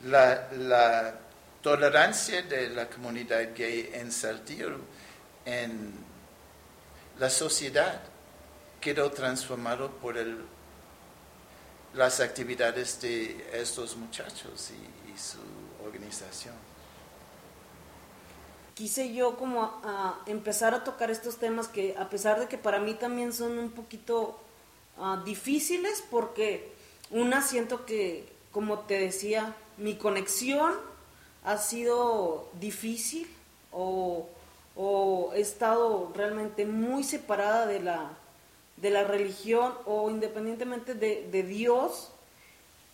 [0.05, 1.19] La, la
[1.63, 4.79] tolerancia de la comunidad gay en Saltillo,
[5.45, 5.93] en
[7.19, 8.01] la sociedad,
[8.81, 10.39] quedó transformado por el
[11.95, 15.39] las actividades de estos muchachos y, su
[15.85, 16.55] organización.
[18.75, 22.57] Quise yo como a, a empezar a tocar estos temas que a pesar de que
[22.57, 24.41] para mí también son un poquito
[24.97, 26.73] ah, difíciles porque
[27.11, 30.75] una siento que, como te decía, mi conexión
[31.45, 33.29] ha sido difícil
[33.73, 34.29] o,
[34.77, 38.11] o he estado realmente muy separada de la,
[38.77, 42.11] de la religión o independientemente de, de Dios,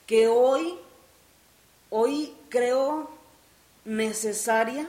[0.07, 0.75] que hoy,
[1.91, 3.11] hoy creo
[3.85, 4.89] necesaria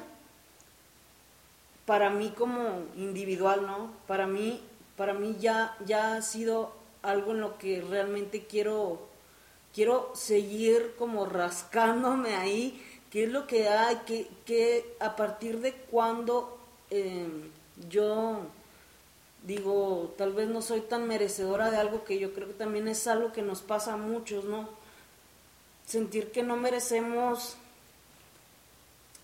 [1.86, 3.92] para mí como individual, ¿no?
[4.08, 4.62] Para mí,
[4.98, 9.07] para mí ya, ya ha sido algo en lo que realmente quiero,
[9.78, 15.74] quiero seguir como rascándome ahí, qué es lo que hay, que, que a partir de
[15.74, 16.58] cuando
[16.90, 17.28] eh,
[17.88, 18.40] yo
[19.44, 23.06] digo, tal vez no soy tan merecedora de algo que yo creo que también es
[23.06, 24.68] algo que nos pasa a muchos, ¿no?
[25.86, 27.56] Sentir que no merecemos,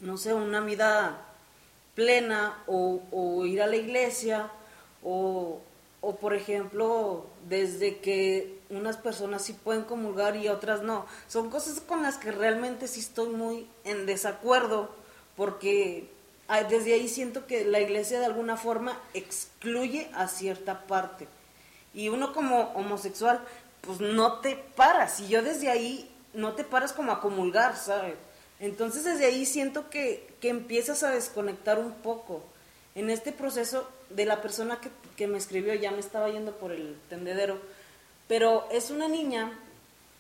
[0.02, 1.20] no sé, una vida
[1.96, 4.52] plena o ir a la iglesia
[5.04, 5.62] o,
[6.06, 11.06] o, por ejemplo, desde que unas personas sí pueden comulgar y otras no.
[11.30, 14.94] Son cosas con las que realmente sí estoy muy en desacuerdo
[15.38, 16.10] porque
[16.70, 21.30] desde ahí siento que la iglesia de alguna forma excluye a cierta parte.
[21.94, 23.39] Y uno como homosexual,
[23.80, 25.22] pues no te paras.
[25.22, 28.16] Y yo desde ahí no te paras como a comulgar, ¿sabes?
[28.60, 32.44] Entonces desde ahí siento que, que empiezas a desconectar un poco.
[32.94, 36.71] En este proceso de la persona que, que me escribió, ya me estaba yendo por
[36.71, 37.60] el tendedero,
[38.28, 39.60] pero es una niña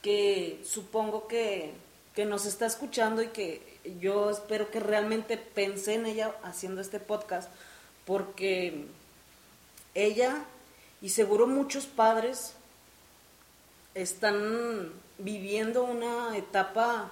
[0.01, 1.73] que supongo que,
[2.15, 6.99] que nos está escuchando y que yo espero que realmente pensé en ella haciendo este
[6.99, 7.49] podcast,
[8.05, 8.85] porque
[9.93, 10.45] ella
[11.01, 12.53] y seguro muchos padres
[13.95, 17.11] están viviendo una etapa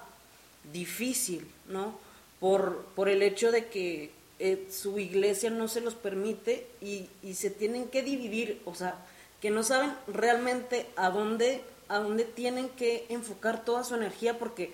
[0.71, 1.97] difícil, ¿no?
[2.39, 4.11] Por, por el hecho de que
[4.43, 8.95] eh, su iglesia no se los permite y, y, se tienen que dividir, o sea,
[9.39, 14.71] que no saben realmente a dónde, a dónde tienen que enfocar toda su energía porque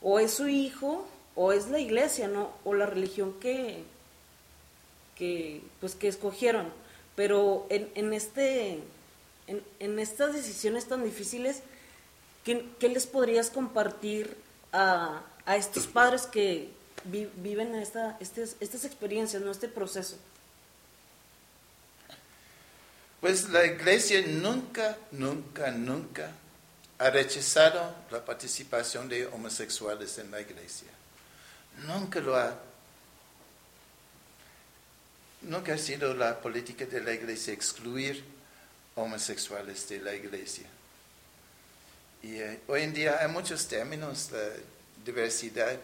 [0.00, 2.52] o es su hijo o es la iglesia, ¿no?
[2.64, 3.82] O la religión que,
[5.16, 6.68] que pues que escogieron.
[7.16, 8.78] Pero en, en este,
[9.48, 11.62] en, en, estas decisiones tan difíciles,
[12.44, 14.36] ¿qué, qué les podrías compartir
[14.72, 16.70] a, a, estos padres que
[17.04, 19.50] vi, viven esta, estas, estas experiencias, ¿no?
[19.50, 20.16] este proceso?
[23.20, 26.30] Pues la iglesia nunca, nunca, nunca
[26.98, 30.88] ha rechazado la participación de homosexuales en la iglesia.
[31.86, 32.56] Nunca lo ha.
[35.42, 38.24] Nunca ha sido la política de la iglesia excluir
[38.96, 40.66] homosexuales de la iglesia.
[42.22, 44.48] Y eh, hoy en día hay muchos términos, la
[45.04, 45.78] diversidad.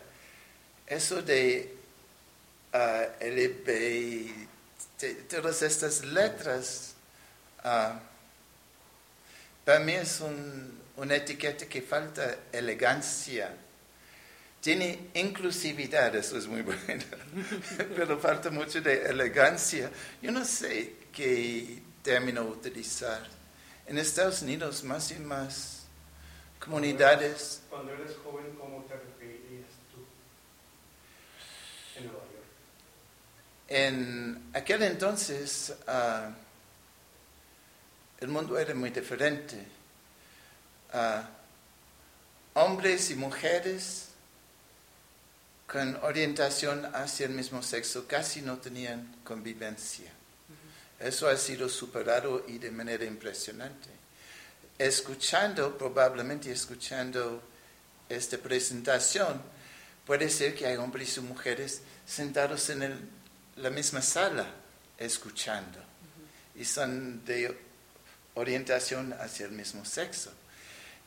[0.87, 1.75] Eso de
[2.73, 4.49] uh, LB,
[5.29, 6.95] todas estas letras
[7.65, 7.99] Uh,
[9.65, 13.57] para mí es un, una etiqueta que falta elegancia.
[14.61, 17.05] Tiene inclusividad, eso es muy bueno,
[17.97, 19.91] pero falta mucho de elegancia.
[20.21, 23.27] Yo no sé qué término utilizar.
[23.87, 25.87] En Estados Unidos, más y más
[26.61, 27.63] comunidades.
[27.71, 30.05] Cuando eres joven, ¿cómo te referirías tú
[31.97, 32.45] en Nueva York?
[33.77, 36.33] En aquel entonces, uh,
[38.21, 39.57] el mundo era muy diferente.
[40.93, 41.23] Uh,
[42.55, 44.11] hombres y mujeres
[45.67, 50.13] con orientación hacia el mismo sexo casi no tenían convivencia.
[51.01, 53.89] Eso ha sido superado y de manera impresionante.
[54.79, 57.43] Escuchando, probablemente escuchando
[58.09, 59.43] esta presentación,
[60.07, 63.11] puede ser que hay hombres y mujeres sentados en el,
[63.57, 64.47] la misma sala
[64.99, 65.79] escuchando.
[66.55, 67.57] Y son de
[68.35, 70.33] orientación hacia el mismo sexo.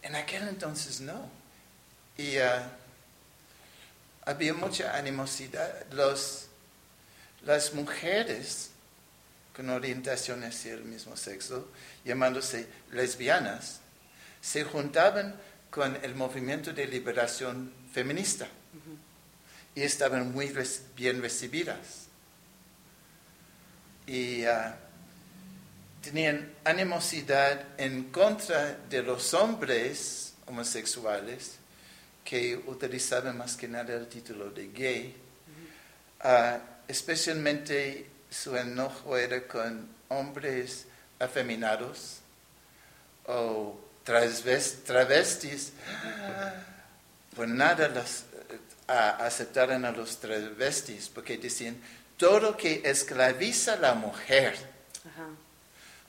[0.01, 1.29] En aquel entonces no.
[2.17, 2.41] Y uh,
[4.25, 5.85] había mucha animosidad.
[5.91, 6.47] Los,
[7.45, 8.71] las mujeres
[9.55, 11.69] con orientación hacia el mismo sexo,
[12.05, 13.79] llamándose lesbianas,
[14.41, 15.35] se juntaban
[15.71, 18.97] con el movimiento de liberación feminista uh -huh.
[19.75, 20.53] y estaban muy
[20.95, 22.06] bien recibidas.
[24.07, 24.73] Y uh,
[26.01, 31.57] tenían animosidad en contra de los hombres homosexuales
[32.23, 35.15] que utilizaban más que nada el título de gay,
[36.23, 40.85] uh, especialmente su enojo era con hombres
[41.19, 42.19] afeminados
[43.25, 45.73] o travestis,
[47.35, 48.23] pues nada las,
[48.87, 51.75] uh, aceptaron a los travestis porque decían,
[52.17, 54.55] todo que esclaviza a la mujer,
[55.05, 55.29] Ajá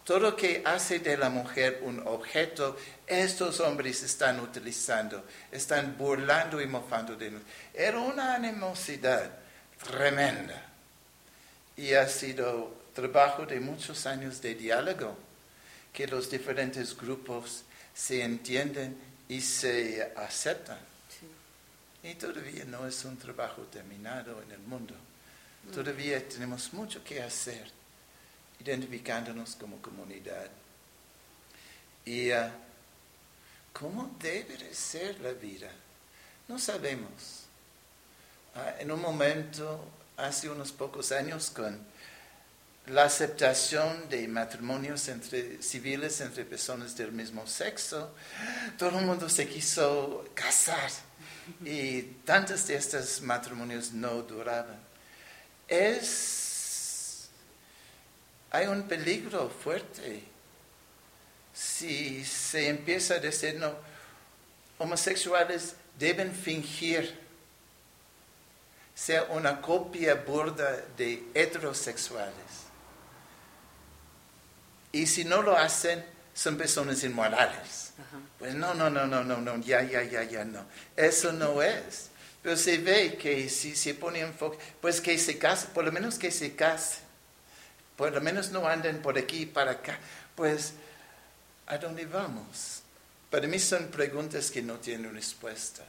[0.08, 6.66] todo que hace de la mujer un objeto, estos hombres están utilizando, están burlando y
[6.66, 7.54] mofando de nosotros.
[7.74, 9.30] Era una animosidad
[9.86, 10.62] tremenda.
[11.76, 15.14] Y ha sido trabajo de muchos años de diálogo,
[15.92, 17.64] que los diferentes grupos
[17.94, 18.96] se entienden
[19.28, 20.78] y se aceptan.
[21.10, 22.08] Sí.
[22.08, 24.94] Y todavía no es un trabajo terminado en el mundo.
[25.72, 27.70] Todavía tenemos mucho que hacer
[28.60, 30.48] identificándonos como comunidad.
[32.04, 32.50] ¿Y uh,
[33.72, 35.70] cómo debe de ser la vida?
[36.48, 37.44] No sabemos.
[38.54, 39.84] Uh, en un momento,
[40.16, 41.78] hace unos pocos años, con
[42.86, 45.10] la aceptación de matrimonios
[45.60, 48.14] civiles entre personas del mismo sexo,
[48.78, 50.90] todo el mundo se quiso casar
[51.64, 54.87] y tantos de estos matrimonios no duraban.
[55.68, 56.38] Es
[58.50, 60.22] hay un peligro fuerte
[61.52, 63.72] si se empieza a decir, no,
[64.78, 67.18] homosexuales deben fingir
[68.94, 72.32] sea una copia burda de heterosexuales.
[74.90, 76.04] Y si no lo hacen,
[76.34, 77.92] son personas inmorales.
[78.38, 80.64] Pues no, no, no, no, no, no, ya, ya, ya, ya, no.
[80.96, 82.10] Eso no es.
[82.48, 86.18] Pero se ve que si se pone enfoque, pues que se case, por lo menos
[86.18, 87.00] que se case.
[87.94, 89.98] Por lo menos no anden por aquí para acá.
[90.34, 90.72] Pues,
[91.66, 92.80] ¿a dónde vamos?
[93.30, 95.84] Para mí son preguntas que no tienen respuesta.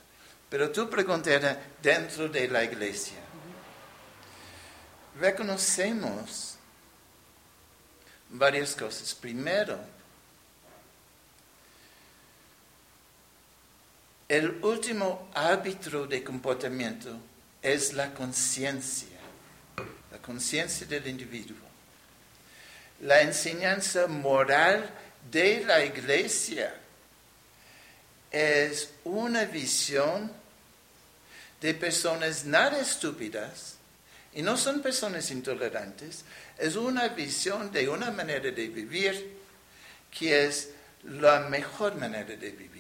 [0.50, 3.20] Pero tu pregunta era dentro de la iglesia.
[5.18, 6.58] Reconocemos
[8.32, 9.16] varias cosas.
[9.16, 9.80] Primero,
[14.30, 17.20] el último árbitro de comportamiento
[17.64, 19.18] es la conciencia,
[20.12, 21.58] la conciencia del individuo.
[23.02, 24.88] La enseñanza moral
[25.32, 26.76] de la iglesia
[28.30, 30.32] es una visión
[31.60, 33.78] de personas nada estúpidas
[34.34, 36.24] y no son personas intolerantes,
[36.60, 39.40] es una visión de una manera de vivir
[40.12, 40.70] que es
[41.04, 42.79] la mejor manera de vivir.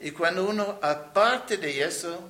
[0.00, 2.28] Y cuando uno, aparte de eso,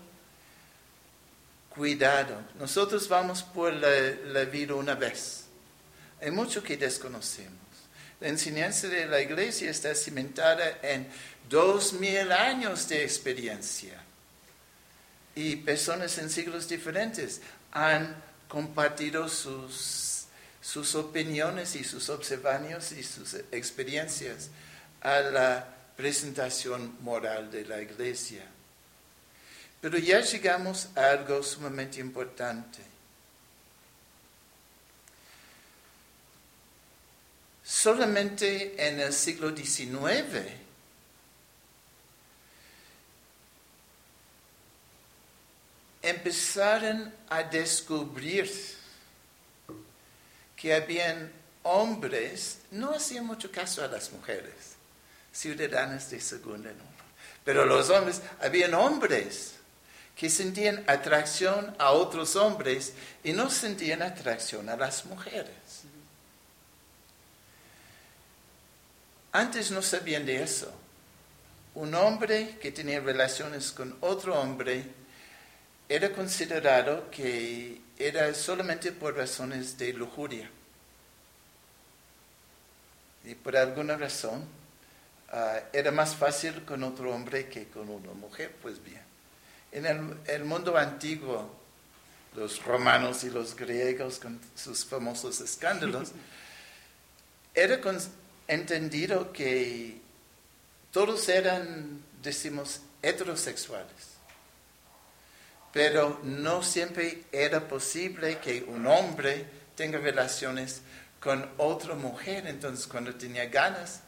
[1.71, 3.91] cuidado, nosotros vamos por la,
[4.27, 5.45] la vida una vez.
[6.21, 7.59] Hay mucho que desconocemos.
[8.21, 11.09] La enseñanza de la iglesia está cimentada en
[11.49, 14.01] dos mil años de experiencia.
[15.35, 17.41] Y personas en siglos diferentes
[17.73, 18.15] han
[18.49, 20.27] compartido sus,
[20.63, 24.51] sus opiniones y sus observaciones y sus experiencias
[25.01, 28.45] a la presentación moral de la iglesia.
[29.81, 32.81] Pero ya llegamos a algo sumamente importante.
[37.63, 40.65] Solamente en el siglo XIX
[46.05, 48.51] empezaron a descubrir
[50.57, 51.33] que habían
[51.63, 54.74] hombres, no hacían mucho caso a las mujeres,
[55.35, 56.85] ciudadanas de segunda, no.
[57.45, 59.55] pero los hombres, habían hombres
[60.17, 62.93] que sentían atracción a otros hombres
[63.25, 65.83] y no sentían atracción a las mujeres.
[69.33, 70.73] Antes no sabían de eso.
[71.75, 74.85] Un hombre que tenía relaciones con otro hombre
[75.89, 80.49] era considerado que era solamente por razones de lujuria.
[83.25, 84.45] Y por alguna razón
[85.33, 89.03] uh, era más fácil con otro hombre que con una mujer, pues bien.
[89.73, 91.51] En el, el mundo antiguo,
[92.37, 96.13] los romanos y los griegos con sus famosos escándalos,
[97.55, 97.99] era con,
[98.49, 100.01] entendido que
[100.93, 104.15] todos eran, decimos, heterosexuales.
[105.73, 109.45] Pero no siempre era posible que un hombre
[109.75, 110.83] tenga relaciones
[111.19, 112.47] con otra mujer.
[112.47, 114.01] Entonces, cuando tenía ganas,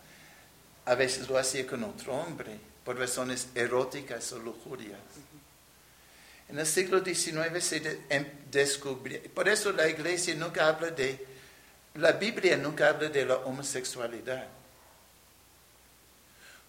[0.87, 4.99] a veces lo hacía con otro hombre, por razones eróticas o lujurias.
[6.49, 11.37] En el siglo XIX se em, descubrió, por eso la iglesia nunca habla de
[11.97, 14.47] la Biblia nunca habla de la homosexualidad,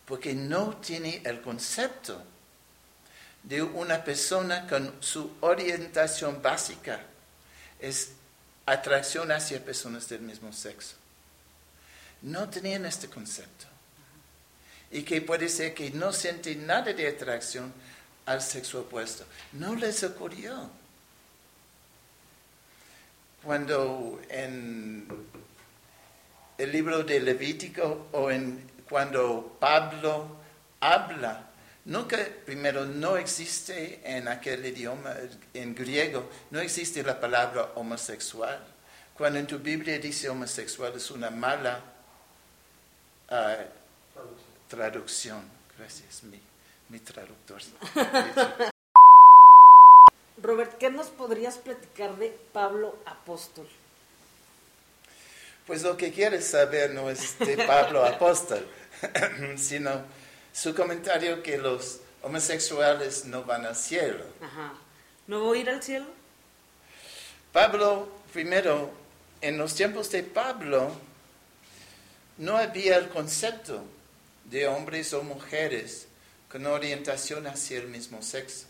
[0.05, 2.23] porque no tiene el concepto
[3.43, 7.01] de una persona con su orientación básica,
[7.79, 8.11] es
[8.65, 10.95] atracción hacia personas del mismo sexo.
[12.21, 13.66] No tenían este concepto.
[14.91, 17.73] Y que puede ser que no sienten nada de atracción
[18.25, 19.25] al sexo opuesto.
[19.53, 20.69] No les ocurrió
[23.43, 25.07] cuando en
[26.57, 30.37] el libro de Levítico o en cuando Pablo
[30.79, 31.47] habla,
[31.85, 35.15] nunca, primero, no existe en aquel idioma,
[35.53, 38.59] en griego, no existe la palabra homosexual.
[39.13, 41.81] Cuando en tu Biblia dice homosexual es una mala
[43.31, 43.76] uh,
[44.67, 45.41] traducción.
[45.77, 46.39] Gracias, mi,
[46.89, 47.61] mi traductor.
[50.41, 53.67] Robert, ¿qué nos podrías platicar de Pablo Apóstol?
[55.65, 58.65] Pues lo que quieres saber no es de Pablo Apóstol,
[59.57, 60.03] sino
[60.53, 64.23] su comentario que los homosexuales no van al cielo.
[64.41, 64.73] Ajá.
[65.27, 66.05] ¿No voy a ir al cielo?
[67.51, 68.91] Pablo, primero,
[69.41, 70.91] en los tiempos de Pablo,
[72.37, 73.83] no había el concepto
[74.49, 76.07] de hombres o mujeres
[76.49, 78.65] con orientación hacia el mismo sexo.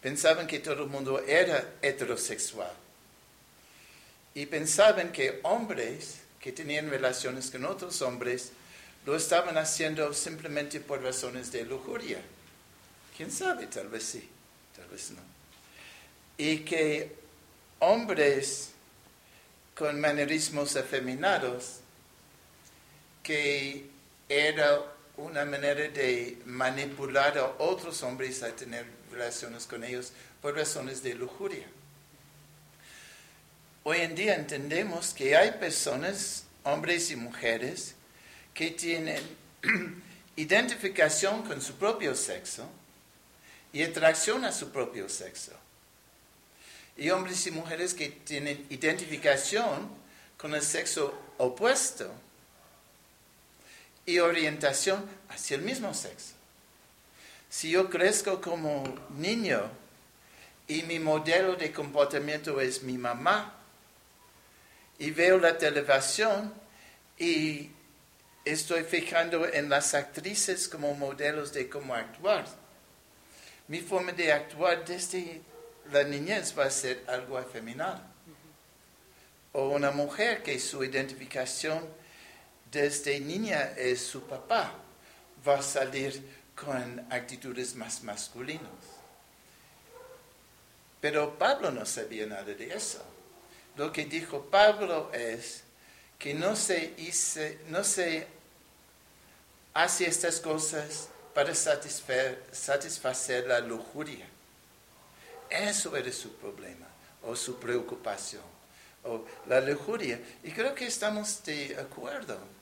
[0.00, 2.72] Pensaban que todo el mundo era heterosexual.
[4.34, 8.52] Y pensaban que hombres que tenían relaciones con otros hombres
[9.04, 12.20] lo estaban haciendo simplemente por razones de lujuria.
[13.16, 13.66] ¿Quién sabe?
[13.66, 14.28] Tal vez sí,
[14.76, 15.22] tal vez no.
[16.36, 17.16] Y que
[17.80, 18.70] hombres
[19.74, 21.80] con manerismos afeminados,
[23.22, 23.86] que
[24.28, 24.82] era
[25.16, 31.14] una manera de manipular a otros hombres a tener relaciones con ellos por razones de
[31.14, 31.66] lujuria.
[33.84, 37.94] Hoy en día entendemos que hay personas, hombres y mujeres,
[38.52, 39.22] que tienen
[40.36, 42.68] identificación con su propio sexo
[43.72, 45.52] y atracción a su propio sexo.
[46.96, 49.88] Y hombres y mujeres que tienen identificación
[50.36, 52.12] con el sexo opuesto
[54.08, 56.32] y orientación hacia el mismo sexo.
[57.50, 58.82] Si yo crezco como
[59.18, 59.70] niño
[60.66, 63.54] y mi modelo de comportamiento es mi mamá,
[64.98, 66.54] y veo la televisión
[67.18, 67.68] y
[68.46, 72.46] estoy fijando en las actrices como modelos de cómo actuar.
[73.68, 75.42] Mi forma de actuar desde
[75.92, 78.00] la niñez va a ser algo afeminado.
[79.52, 81.97] O una mujer que su identificación
[82.70, 84.72] desde niña es su papá,
[85.46, 86.22] va a salir
[86.54, 88.62] con actitudes más masculinas.
[91.00, 93.02] Pero Pablo no sabía nada de eso.
[93.76, 95.62] Lo que dijo Pablo es
[96.18, 96.94] que no se,
[97.68, 98.26] no se
[99.72, 104.26] hace estas cosas para satisfacer, satisfacer la lujuria.
[105.48, 106.86] Eso era su problema
[107.22, 108.42] o su preocupación
[109.04, 110.20] o la lujuria.
[110.42, 112.57] Y creo que estamos de acuerdo.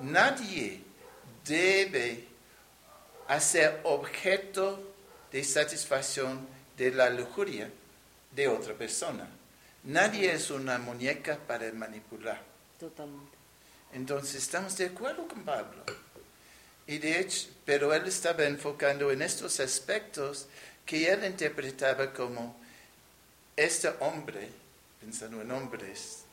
[0.00, 0.80] Nadie
[1.44, 2.24] debe
[3.26, 4.94] hacer objeto
[5.32, 6.46] de satisfacción
[6.76, 7.70] de la lujuria
[8.34, 9.28] de otra persona.
[9.84, 12.40] Nadie es una muñeca para manipular.
[12.78, 13.36] Totalmente.
[13.92, 15.82] Entonces estamos de acuerdo con Pablo.
[16.86, 20.46] Y de hecho, pero él estaba enfocando en estos aspectos
[20.86, 22.56] que él interpretaba como
[23.56, 24.48] este hombre,
[25.00, 26.24] pensando en hombres,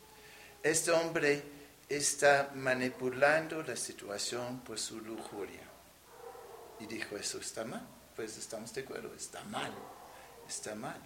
[0.63, 1.43] este hombre
[1.90, 5.64] está manipulando la situación por su lujuria.
[6.80, 7.88] Y dijo, eso está mal.
[8.16, 9.72] Pues estamos de acuerdo, está mal,
[10.48, 11.00] está mal.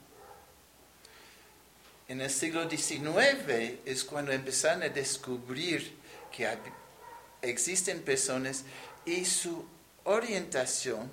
[2.08, 5.96] En el siglo XIX es cuando empezaron a descubrir
[6.36, 6.48] que
[7.42, 8.64] existen personas
[9.06, 9.66] y su
[10.04, 11.12] orientación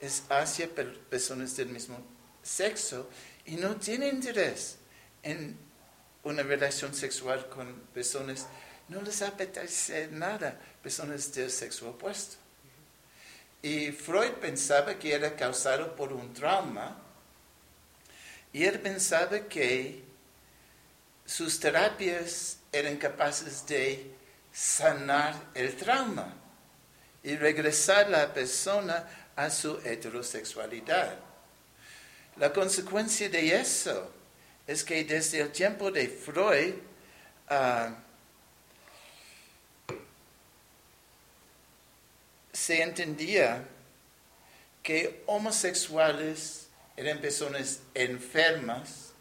[0.00, 0.68] es hacia
[1.10, 1.98] personas del mismo
[2.42, 3.08] sexo
[3.44, 4.76] y no tiene interés
[5.22, 5.56] en
[6.22, 8.46] una relación sexual con personas,
[8.88, 12.36] no les apetece nada, personas del sexo opuesto.
[13.62, 16.96] Y Freud pensaba que era causado por un trauma
[18.52, 20.02] y él pensaba que
[21.26, 24.10] sus terapias eran capaces de
[24.52, 26.34] sanar el trauma
[27.22, 31.18] y regresar la persona a su heterosexualidad.
[32.36, 34.10] La consecuencia de eso
[34.66, 36.74] es que desde el tiempo de Freud,
[37.48, 37.94] ah,
[42.52, 43.64] se entendía
[44.82, 49.12] que homosexuales eran personas enfermas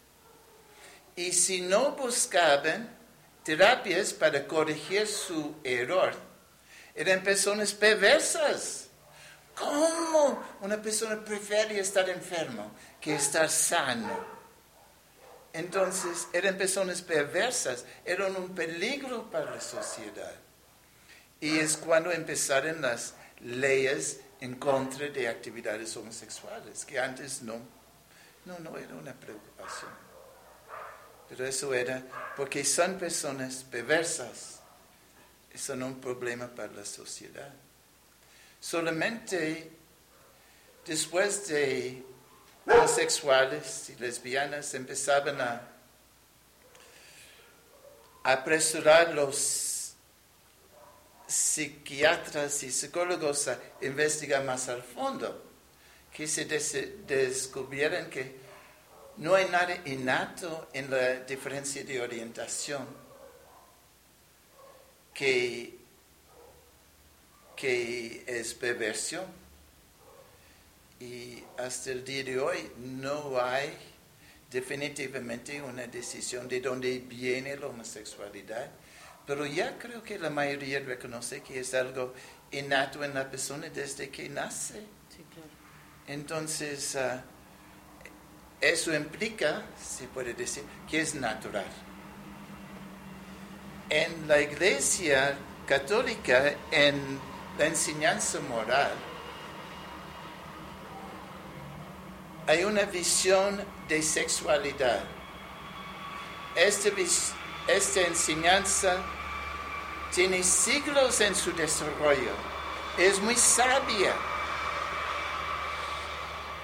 [1.15, 2.95] y si no buscaban
[3.43, 6.13] terapias para corregir su error,
[6.93, 8.87] eran personas perversas.
[9.55, 12.71] ¿Cómo una persona prefiere estar enfermo
[13.01, 14.37] que estar sano?
[15.53, 20.35] Entonces, eran personas perversas, eran un peligro para la sociedad.
[21.39, 27.59] Y es cuando empezaron las leyes en contra de actividades homosexuales, que antes no,
[28.45, 29.91] no, no era una preocupación.
[31.29, 32.03] Pero eso era
[32.35, 34.57] porque son personas perversas
[35.57, 37.51] son un problema para la sociedad.
[38.59, 39.71] Solamente
[40.85, 42.03] después de
[42.65, 45.61] homosexuales y lesbianas empezaban a
[48.23, 49.45] apresurar los
[51.27, 55.43] psiquiatras y psicólogos a investigar más al fondo,
[56.11, 56.45] que se
[57.05, 58.35] descubrieron que
[59.17, 62.87] no hay nada innato en la diferencia de orientación
[65.13, 65.77] que,
[67.55, 69.25] que es perversión.
[70.99, 73.71] Y hasta el día de hoy no hay
[74.51, 78.69] definitivamente una decisión de dónde viene la homosexualidad,
[79.27, 82.13] pero ya creo que la mayoría reconoce que es algo
[82.51, 84.85] innato en la persona desde que nace.
[86.07, 87.21] Entonces, ah,
[88.61, 91.65] eso implica, se puede decir, que es natural
[93.89, 97.19] en la iglesia católica, en
[97.57, 98.91] la enseñanza moral,
[102.47, 105.01] hay una visión de sexualidad.
[106.55, 107.33] Esta, vis-
[107.67, 108.97] esta enseñanza
[110.13, 112.31] tiene siglos en su desarrollo.
[112.97, 114.13] Es muy sabia.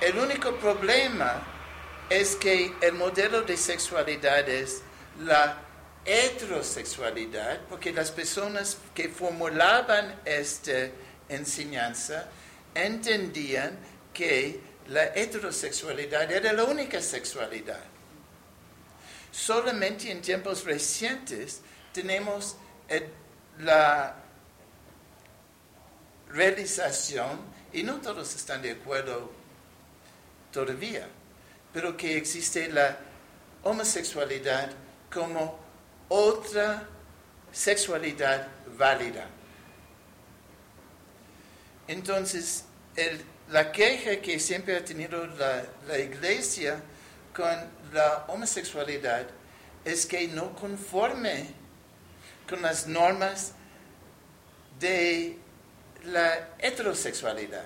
[0.01, 1.41] El único problema
[2.09, 4.81] es que el modelo de sexualidad es
[5.21, 5.57] la
[6.05, 10.89] heterosexualidad, porque las personas que formulaban esta
[11.29, 12.29] enseñanza
[12.75, 13.77] entendían
[14.13, 17.79] que la heterosexualidad era la única sexualidad.
[19.31, 21.61] Solamente en tiempos recientes
[21.93, 22.57] tenemos
[22.89, 23.07] el-
[23.59, 24.15] la
[26.29, 27.39] realización,
[27.71, 29.31] y no todos están de acuerdo
[30.51, 31.07] todavía,
[31.73, 32.97] pero que existe la
[33.63, 34.71] homosexualidad
[35.11, 35.59] como
[36.09, 36.87] otra
[37.51, 38.47] sexualidad
[38.77, 39.27] válida.
[41.87, 46.81] Entonces, el- la queja que siempre ha tenido la, la iglesia
[47.35, 47.49] con
[47.91, 49.27] la homosexualidad
[49.83, 51.53] es que no conforme
[52.53, 53.53] con las normas
[54.79, 55.39] de
[56.03, 57.65] la heterosexualidad.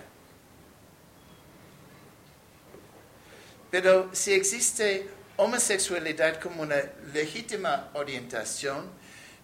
[3.70, 6.78] Pero si existe homosexualidad como una
[7.12, 8.90] legítima orientación,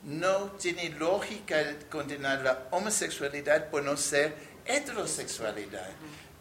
[0.04, 4.34] no tiene lógica condenar la homosexualidad por no ser
[4.64, 5.90] heterosexualidad.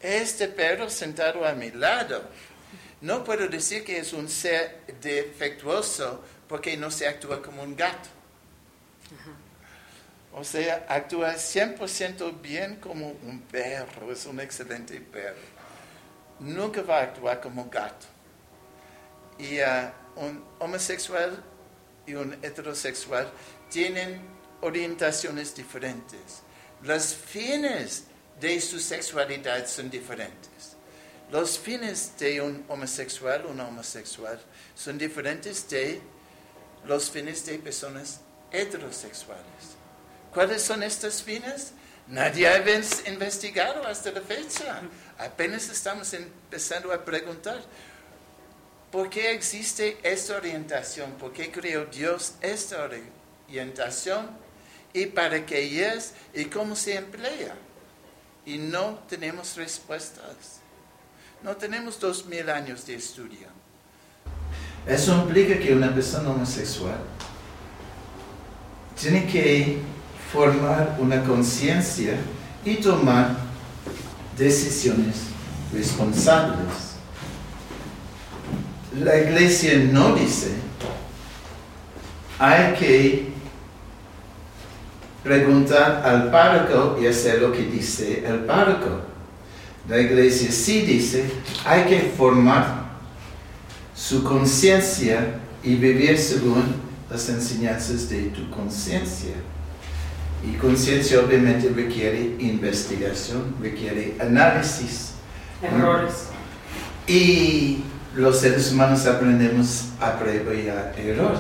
[0.00, 2.22] Este perro sentado a mi lado,
[3.00, 8.21] no puedo decir que es un ser defectuoso porque no se actúa como un gato.
[10.34, 15.36] O sea, actúa 100% bien como un perro, es un excelente perro.
[16.40, 18.06] Nunca va a actuar como gato.
[19.38, 21.42] Y ah, un homosexual
[22.06, 23.30] y un heterosexual
[23.70, 24.20] tienen
[24.62, 26.42] orientaciones diferentes.
[26.82, 28.04] Los fines
[28.40, 30.76] de su sexualidad son diferentes.
[31.30, 34.40] Los fines de un homosexual, una homosexual,
[34.74, 36.00] son diferentes de
[36.86, 38.20] los fines de personas
[38.52, 39.44] heterosexuales.
[40.32, 41.72] ¿Cuáles son estos fines?
[42.08, 44.80] Nadie ha ves- investigado hasta la fecha.
[45.18, 47.60] Apenas estamos empezando a preguntar.
[48.90, 51.12] ¿Por qué existe esta orientación?
[51.12, 52.82] ¿Por qué creó Dios esta
[53.48, 54.30] orientación?
[54.92, 56.12] ¿Y para qué es?
[56.34, 57.54] ¿Y cómo se emplea?
[58.44, 60.60] Y no tenemos respuestas.
[61.42, 63.48] No tenemos dos mil años de estudio.
[64.86, 66.98] Eso implica que una persona homosexual
[69.00, 69.78] tiene que
[70.32, 72.16] formar una conciencia
[72.64, 73.36] y tomar
[74.36, 75.16] decisiones
[75.72, 76.92] responsables.
[78.98, 80.52] La iglesia no dice,
[82.38, 83.32] hay que
[85.22, 89.00] preguntar al párroco y hacer lo que dice el párroco.
[89.88, 91.24] La iglesia sí dice,
[91.64, 92.82] hay que formar
[93.94, 99.34] su conciencia y vivir según las enseñanzas de tu conciencia.
[100.42, 105.12] Y conciencia obviamente requiere investigación, requiere análisis.
[105.62, 106.28] Errores.
[107.06, 107.84] Y
[108.16, 111.36] los seres humanos aprendemos a a error.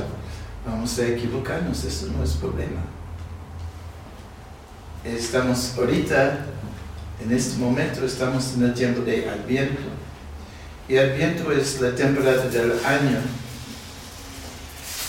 [0.66, 2.82] Vamos a equivocarnos, eso no es problema.
[5.04, 6.46] Estamos ahorita,
[7.24, 9.82] en este momento, estamos en el tiempo de Adviento.
[10.88, 13.18] Y Adviento es la temporada del año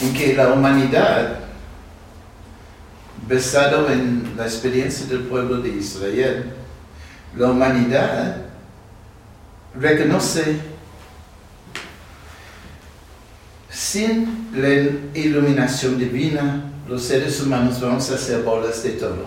[0.01, 1.39] en que la humanidad,
[3.27, 6.53] basado en la experiencia del pueblo de Israel,
[7.35, 8.37] la humanidad
[9.79, 10.57] reconoce
[13.69, 14.69] sin la
[15.19, 19.25] iluminación divina, los seres humanos vamos a hacer bolas de todo.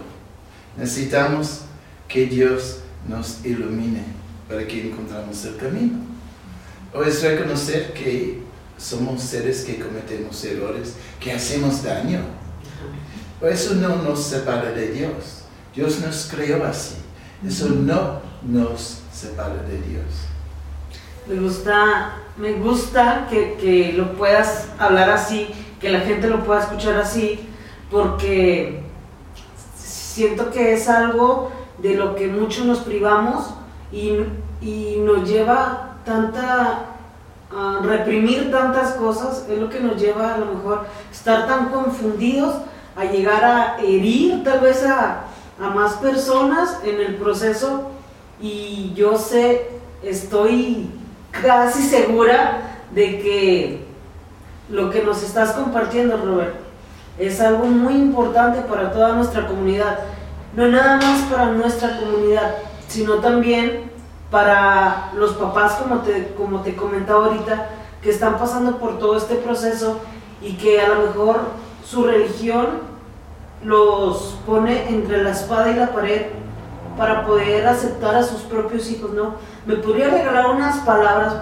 [0.76, 1.62] Necesitamos
[2.06, 4.02] que Dios nos ilumine
[4.48, 5.98] para que encontramos el camino.
[6.94, 8.45] O es reconocer que
[8.78, 12.20] somos seres que cometemos errores, que hacemos daño.
[13.42, 15.42] Eso no nos separa de Dios.
[15.74, 16.96] Dios nos creó así.
[17.46, 20.04] Eso no nos separa de Dios.
[21.28, 25.48] Me gusta, me gusta que, que lo puedas hablar así,
[25.80, 27.40] que la gente lo pueda escuchar así,
[27.90, 28.82] porque
[29.76, 33.50] siento que es algo de lo que muchos nos privamos
[33.92, 34.12] y,
[34.62, 36.95] y nos lleva tanta
[37.54, 42.54] a reprimir tantas cosas, es lo que nos lleva a lo mejor estar tan confundidos,
[42.96, 45.24] a llegar a herir tal vez a,
[45.60, 47.90] a más personas en el proceso
[48.40, 49.70] y yo sé,
[50.02, 50.90] estoy
[51.30, 53.86] casi segura de que
[54.68, 56.54] lo que nos estás compartiendo, Robert,
[57.18, 60.00] es algo muy importante para toda nuestra comunidad.
[60.54, 62.56] No nada más para nuestra comunidad,
[62.88, 63.85] sino también
[64.36, 67.70] para los papás, como te, como te comentaba ahorita,
[68.02, 69.98] que están pasando por todo este proceso
[70.42, 71.40] y que a lo mejor
[71.82, 72.66] su religión
[73.64, 76.26] los pone entre la espada y la pared
[76.98, 79.36] para poder aceptar a sus propios hijos, ¿no?
[79.64, 81.32] ¿Me podría regalar unas palabras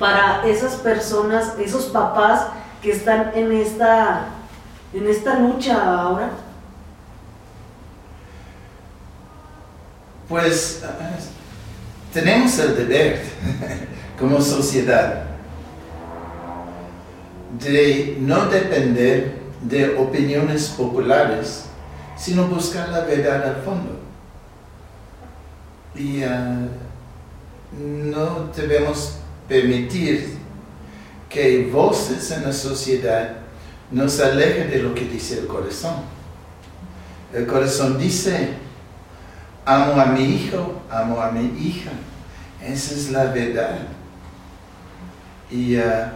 [0.00, 2.48] para esas personas, esos papás
[2.82, 4.24] que están en esta,
[4.92, 6.30] en esta lucha ahora?
[10.28, 10.82] Pues
[12.12, 13.22] tenemos el deber
[14.18, 15.24] como sociedad
[17.58, 21.64] de no depender de opiniones populares,
[22.16, 24.00] sino buscar la verdad al fondo.
[25.94, 26.68] Y ah,
[27.78, 30.38] no debemos permitir
[31.28, 33.36] que voces en la sociedad
[33.90, 35.96] nos alejen de lo que dice el corazón.
[37.32, 38.50] El corazón dice,
[39.64, 41.90] amo a mi hijo, amo a mi hija.
[42.62, 43.78] Esa es la verdad.
[45.50, 46.12] Y ah,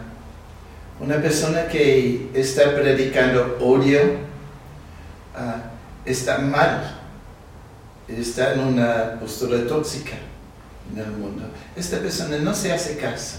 [1.00, 4.00] una persona que está predicando odio
[5.34, 5.56] ah,
[6.04, 6.98] está mal,
[8.08, 10.16] está en una postura tóxica
[10.92, 11.44] en el mundo.
[11.74, 13.38] Esta persona no se hace caso.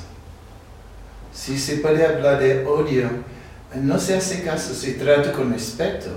[1.33, 3.09] Si se puede hablar de odio,
[3.75, 6.09] no se hace caso, se trata con respeto.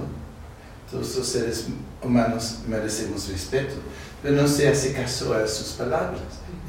[0.91, 1.67] Todos los seres
[2.03, 3.75] humanos merecemos respeto,
[4.23, 6.21] pero no se hace caso a sus palabras,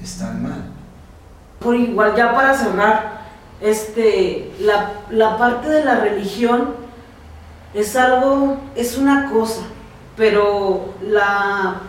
[0.01, 0.63] están mal.
[1.59, 3.21] Por igual, ya para cerrar,
[3.61, 6.75] este, la, la parte de la religión
[7.73, 9.61] es algo, es una cosa,
[10.17, 11.81] pero la,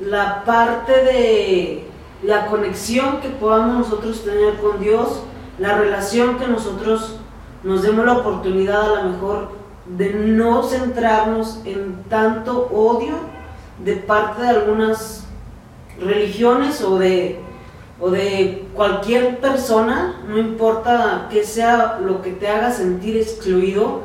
[0.00, 1.90] la parte de
[2.22, 5.22] la conexión que podamos nosotros tener con Dios,
[5.58, 7.16] la relación que nosotros
[7.62, 9.59] nos demos la oportunidad a lo mejor
[9.96, 13.14] de no centrarnos en tanto odio
[13.84, 15.26] de parte de algunas
[16.00, 17.40] religiones o de,
[17.98, 24.02] o de cualquier persona, no importa que sea lo que te haga sentir excluido,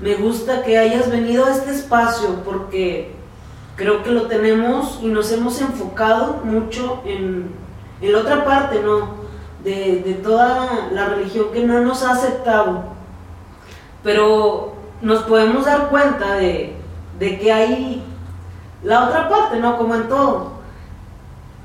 [0.00, 3.12] me gusta que hayas venido a este espacio porque
[3.76, 7.50] creo que lo tenemos y nos hemos enfocado mucho en,
[8.00, 9.18] en la otra parte, ¿no?
[9.64, 12.84] De, de toda la religión que no nos ha aceptado.
[14.04, 16.74] Pero nos podemos dar cuenta de,
[17.18, 18.02] de que hay
[18.82, 19.76] la otra parte, ¿no?
[19.76, 20.52] Como en todo.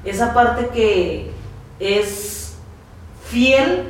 [0.04, 1.32] Esa parte que
[1.80, 2.56] es
[3.26, 3.90] fiel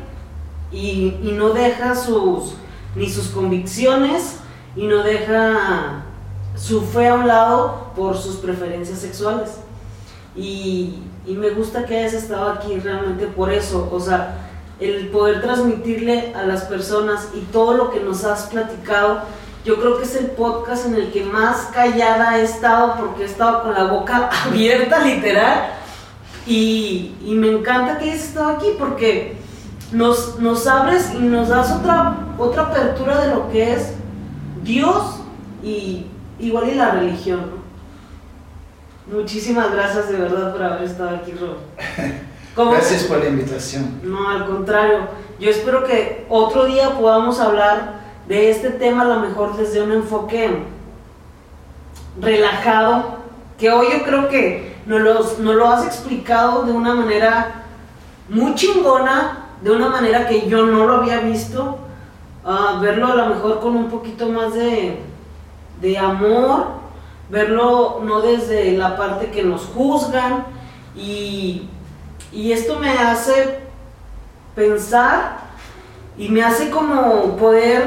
[0.71, 2.55] y, y no deja sus,
[2.95, 4.37] ni sus convicciones
[4.75, 6.03] y no deja
[6.55, 9.57] su fe a un lado por sus preferencias sexuales.
[10.35, 14.37] Y, y me gusta que hayas estado aquí realmente por eso, o sea,
[14.79, 19.21] el poder transmitirle a las personas y todo lo que nos has platicado.
[19.65, 23.25] Yo creo que es el podcast en el que más callada he estado porque he
[23.25, 25.71] estado con la boca abierta literal
[26.45, 29.37] y, y me encanta que hayas estado aquí porque
[29.93, 33.93] nos, nos abres y nos das otra, otra apertura de lo que es
[34.63, 35.19] Dios
[35.63, 36.07] y
[36.39, 37.41] igual y la religión.
[39.07, 39.17] ¿no?
[39.17, 41.57] Muchísimas gracias de verdad por haber estado aquí, Rob.
[42.55, 42.71] ¿Cómo?
[42.71, 43.99] Gracias por la invitación.
[44.03, 44.99] No, al contrario.
[45.39, 49.91] Yo espero que otro día podamos hablar de este tema, a lo mejor desde un
[49.91, 50.63] enfoque
[52.21, 53.17] relajado,
[53.57, 57.63] que hoy yo creo que nos, los- nos lo has explicado de una manera
[58.29, 61.79] muy chingona, de una manera que yo no lo había visto.
[62.45, 64.99] Ah, verlo a lo mejor con un poquito más de,
[65.81, 66.65] de amor,
[67.29, 70.45] verlo no desde la parte que nos juzgan
[70.95, 71.69] y,
[72.33, 73.59] y esto me hace
[74.55, 75.37] pensar
[76.17, 77.85] y me hace como poder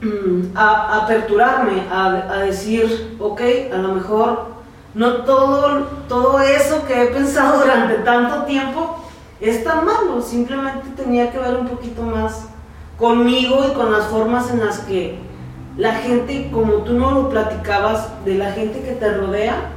[0.00, 3.40] mm, aperturarme a, a decir, ok,
[3.72, 4.58] a lo mejor
[4.94, 9.04] no todo, todo eso que he pensado durante tanto tiempo
[9.40, 12.46] es tan malo, simplemente tenía que ver un poquito más
[12.98, 15.18] conmigo y con las formas en las que
[15.76, 19.70] la gente, como tú no lo platicabas, de la gente que te rodea,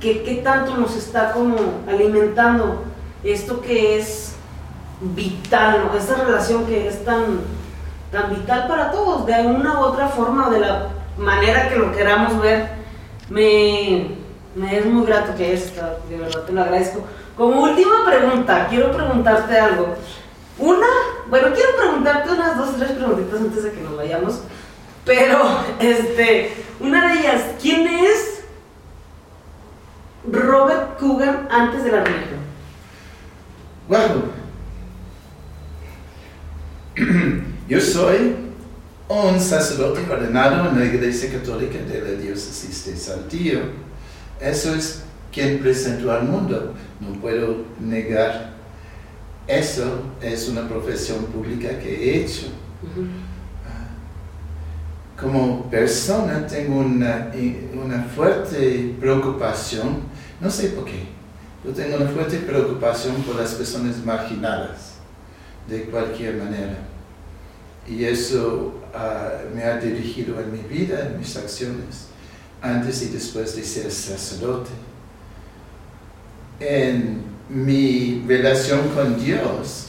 [0.00, 1.56] que qué tanto nos está como
[1.88, 2.84] alimentando
[3.24, 4.34] esto que es
[5.00, 5.98] vital, ¿no?
[5.98, 7.40] Esta relación que es tan,
[8.10, 10.88] tan vital para todos, de una u otra forma de la
[11.18, 12.68] manera que lo queramos ver,
[13.28, 14.10] me,
[14.54, 17.00] me es muy grato que estado, de verdad te lo agradezco.
[17.36, 19.94] Como última pregunta, quiero preguntarte algo.
[20.58, 20.86] Una,
[21.28, 24.40] bueno, quiero preguntarte unas dos, tres preguntitas antes de que nos vayamos,
[25.04, 25.38] pero,
[25.78, 28.35] este, una de ellas, ¿quién es
[30.30, 32.36] Robert Coogan antes de la religión?
[33.88, 34.32] Wow.
[37.68, 38.34] Yo soy
[39.08, 43.60] un sacerdote ordenado en la Iglesia Católica de la Diócesis de Saltillo.
[44.40, 46.74] Eso es quien presento al mundo.
[47.00, 48.56] No puedo negar
[49.46, 52.48] eso, es una profesión pública que he hecho.
[53.64, 57.30] Ah, como persona tengo una,
[57.74, 60.00] una fuerte preocupación,
[60.40, 61.04] no sé por qué,
[61.64, 64.94] yo tengo una fuerte preocupación por las personas marginadas,
[65.68, 66.78] de cualquier manera.
[67.88, 72.08] Y eso ah, me ha dirigido en mi vida, en mis acciones,
[72.60, 74.70] antes y después de ser sacerdote.
[76.60, 79.88] En mi relación con Dios,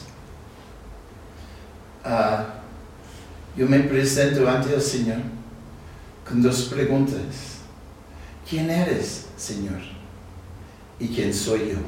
[2.04, 2.54] ah,
[3.56, 5.18] yo me presento ante el Señor
[6.26, 7.58] con dos preguntas.
[8.48, 9.97] ¿Quién eres, Señor?
[11.00, 11.78] ¿Y quién soy yo?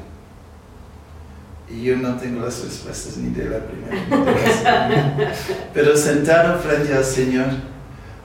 [1.73, 5.33] Y yo no tengo las respuestas ni de la primera.
[5.73, 7.47] Pero sentado frente al Señor,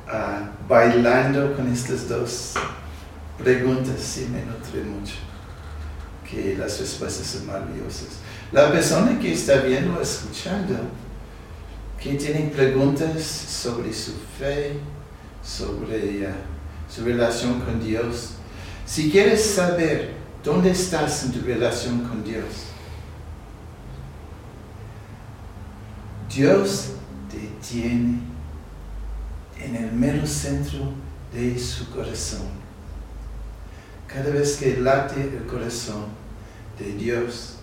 [0.09, 2.55] uh, bailando con estas dos
[3.39, 5.15] preguntas, sí me nutre mucho.
[6.29, 8.19] Que las respuestas son maravillosas.
[8.51, 10.75] La persona que está viendo, escuchando,
[12.03, 14.73] que tiene preguntas sobre su fe,
[15.45, 16.33] sobre uh,
[16.93, 18.31] su relación con Dios,
[18.85, 20.16] si quieres saber
[20.47, 22.69] dónde estás en tu relación con Dios,
[26.33, 26.93] Dios
[27.29, 28.21] te tiene
[29.61, 30.93] en el mero centro
[31.33, 32.47] de su corazón.
[34.07, 36.07] Cada vez que late el corazón
[36.79, 37.57] de Dios,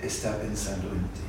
[0.00, 1.20] está pensando en ti.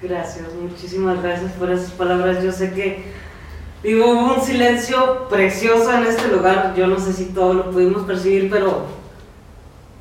[0.00, 2.42] Gracias, muchísimas gracias por esas palabras.
[2.42, 3.15] Yo sé que
[3.86, 6.74] digo, hubo un silencio precioso en este lugar.
[6.76, 8.82] Yo no sé si todo lo pudimos percibir, pero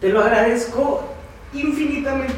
[0.02, 1.04] te lo agradezco
[1.54, 2.34] infinitamente.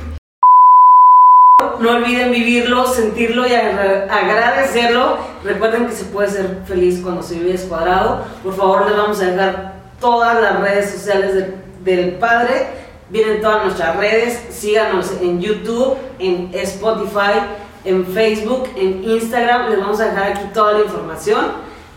[1.80, 5.18] No olviden vivirlo, sentirlo y agradecerlo.
[5.44, 8.26] Recuerden que se puede ser feliz cuando se vive descuadrado.
[8.44, 11.46] Por favor, les vamos a dejar todas las redes sociales
[11.84, 12.68] del Padre.
[13.10, 14.40] Vienen todas nuestras redes.
[14.50, 17.40] Síganos en YouTube, en Spotify,
[17.88, 19.70] en Facebook, en Instagram.
[19.70, 21.46] Les vamos a dejar aquí toda la información.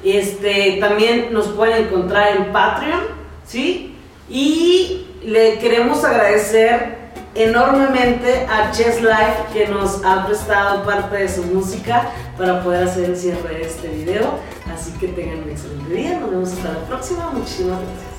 [0.04, 3.00] Este, también nos pueden encontrar en Patreon,
[3.46, 3.96] ¿sí?
[4.28, 7.00] Y le queremos agradecer
[7.34, 13.10] enormemente a Chess Life que nos ha prestado parte de su música para poder hacer
[13.10, 14.38] el cierre de este video.
[14.72, 16.18] Así que tengan un excelente día.
[16.20, 17.30] Nos vemos hasta la próxima.
[17.32, 18.09] Muchísimas gracias.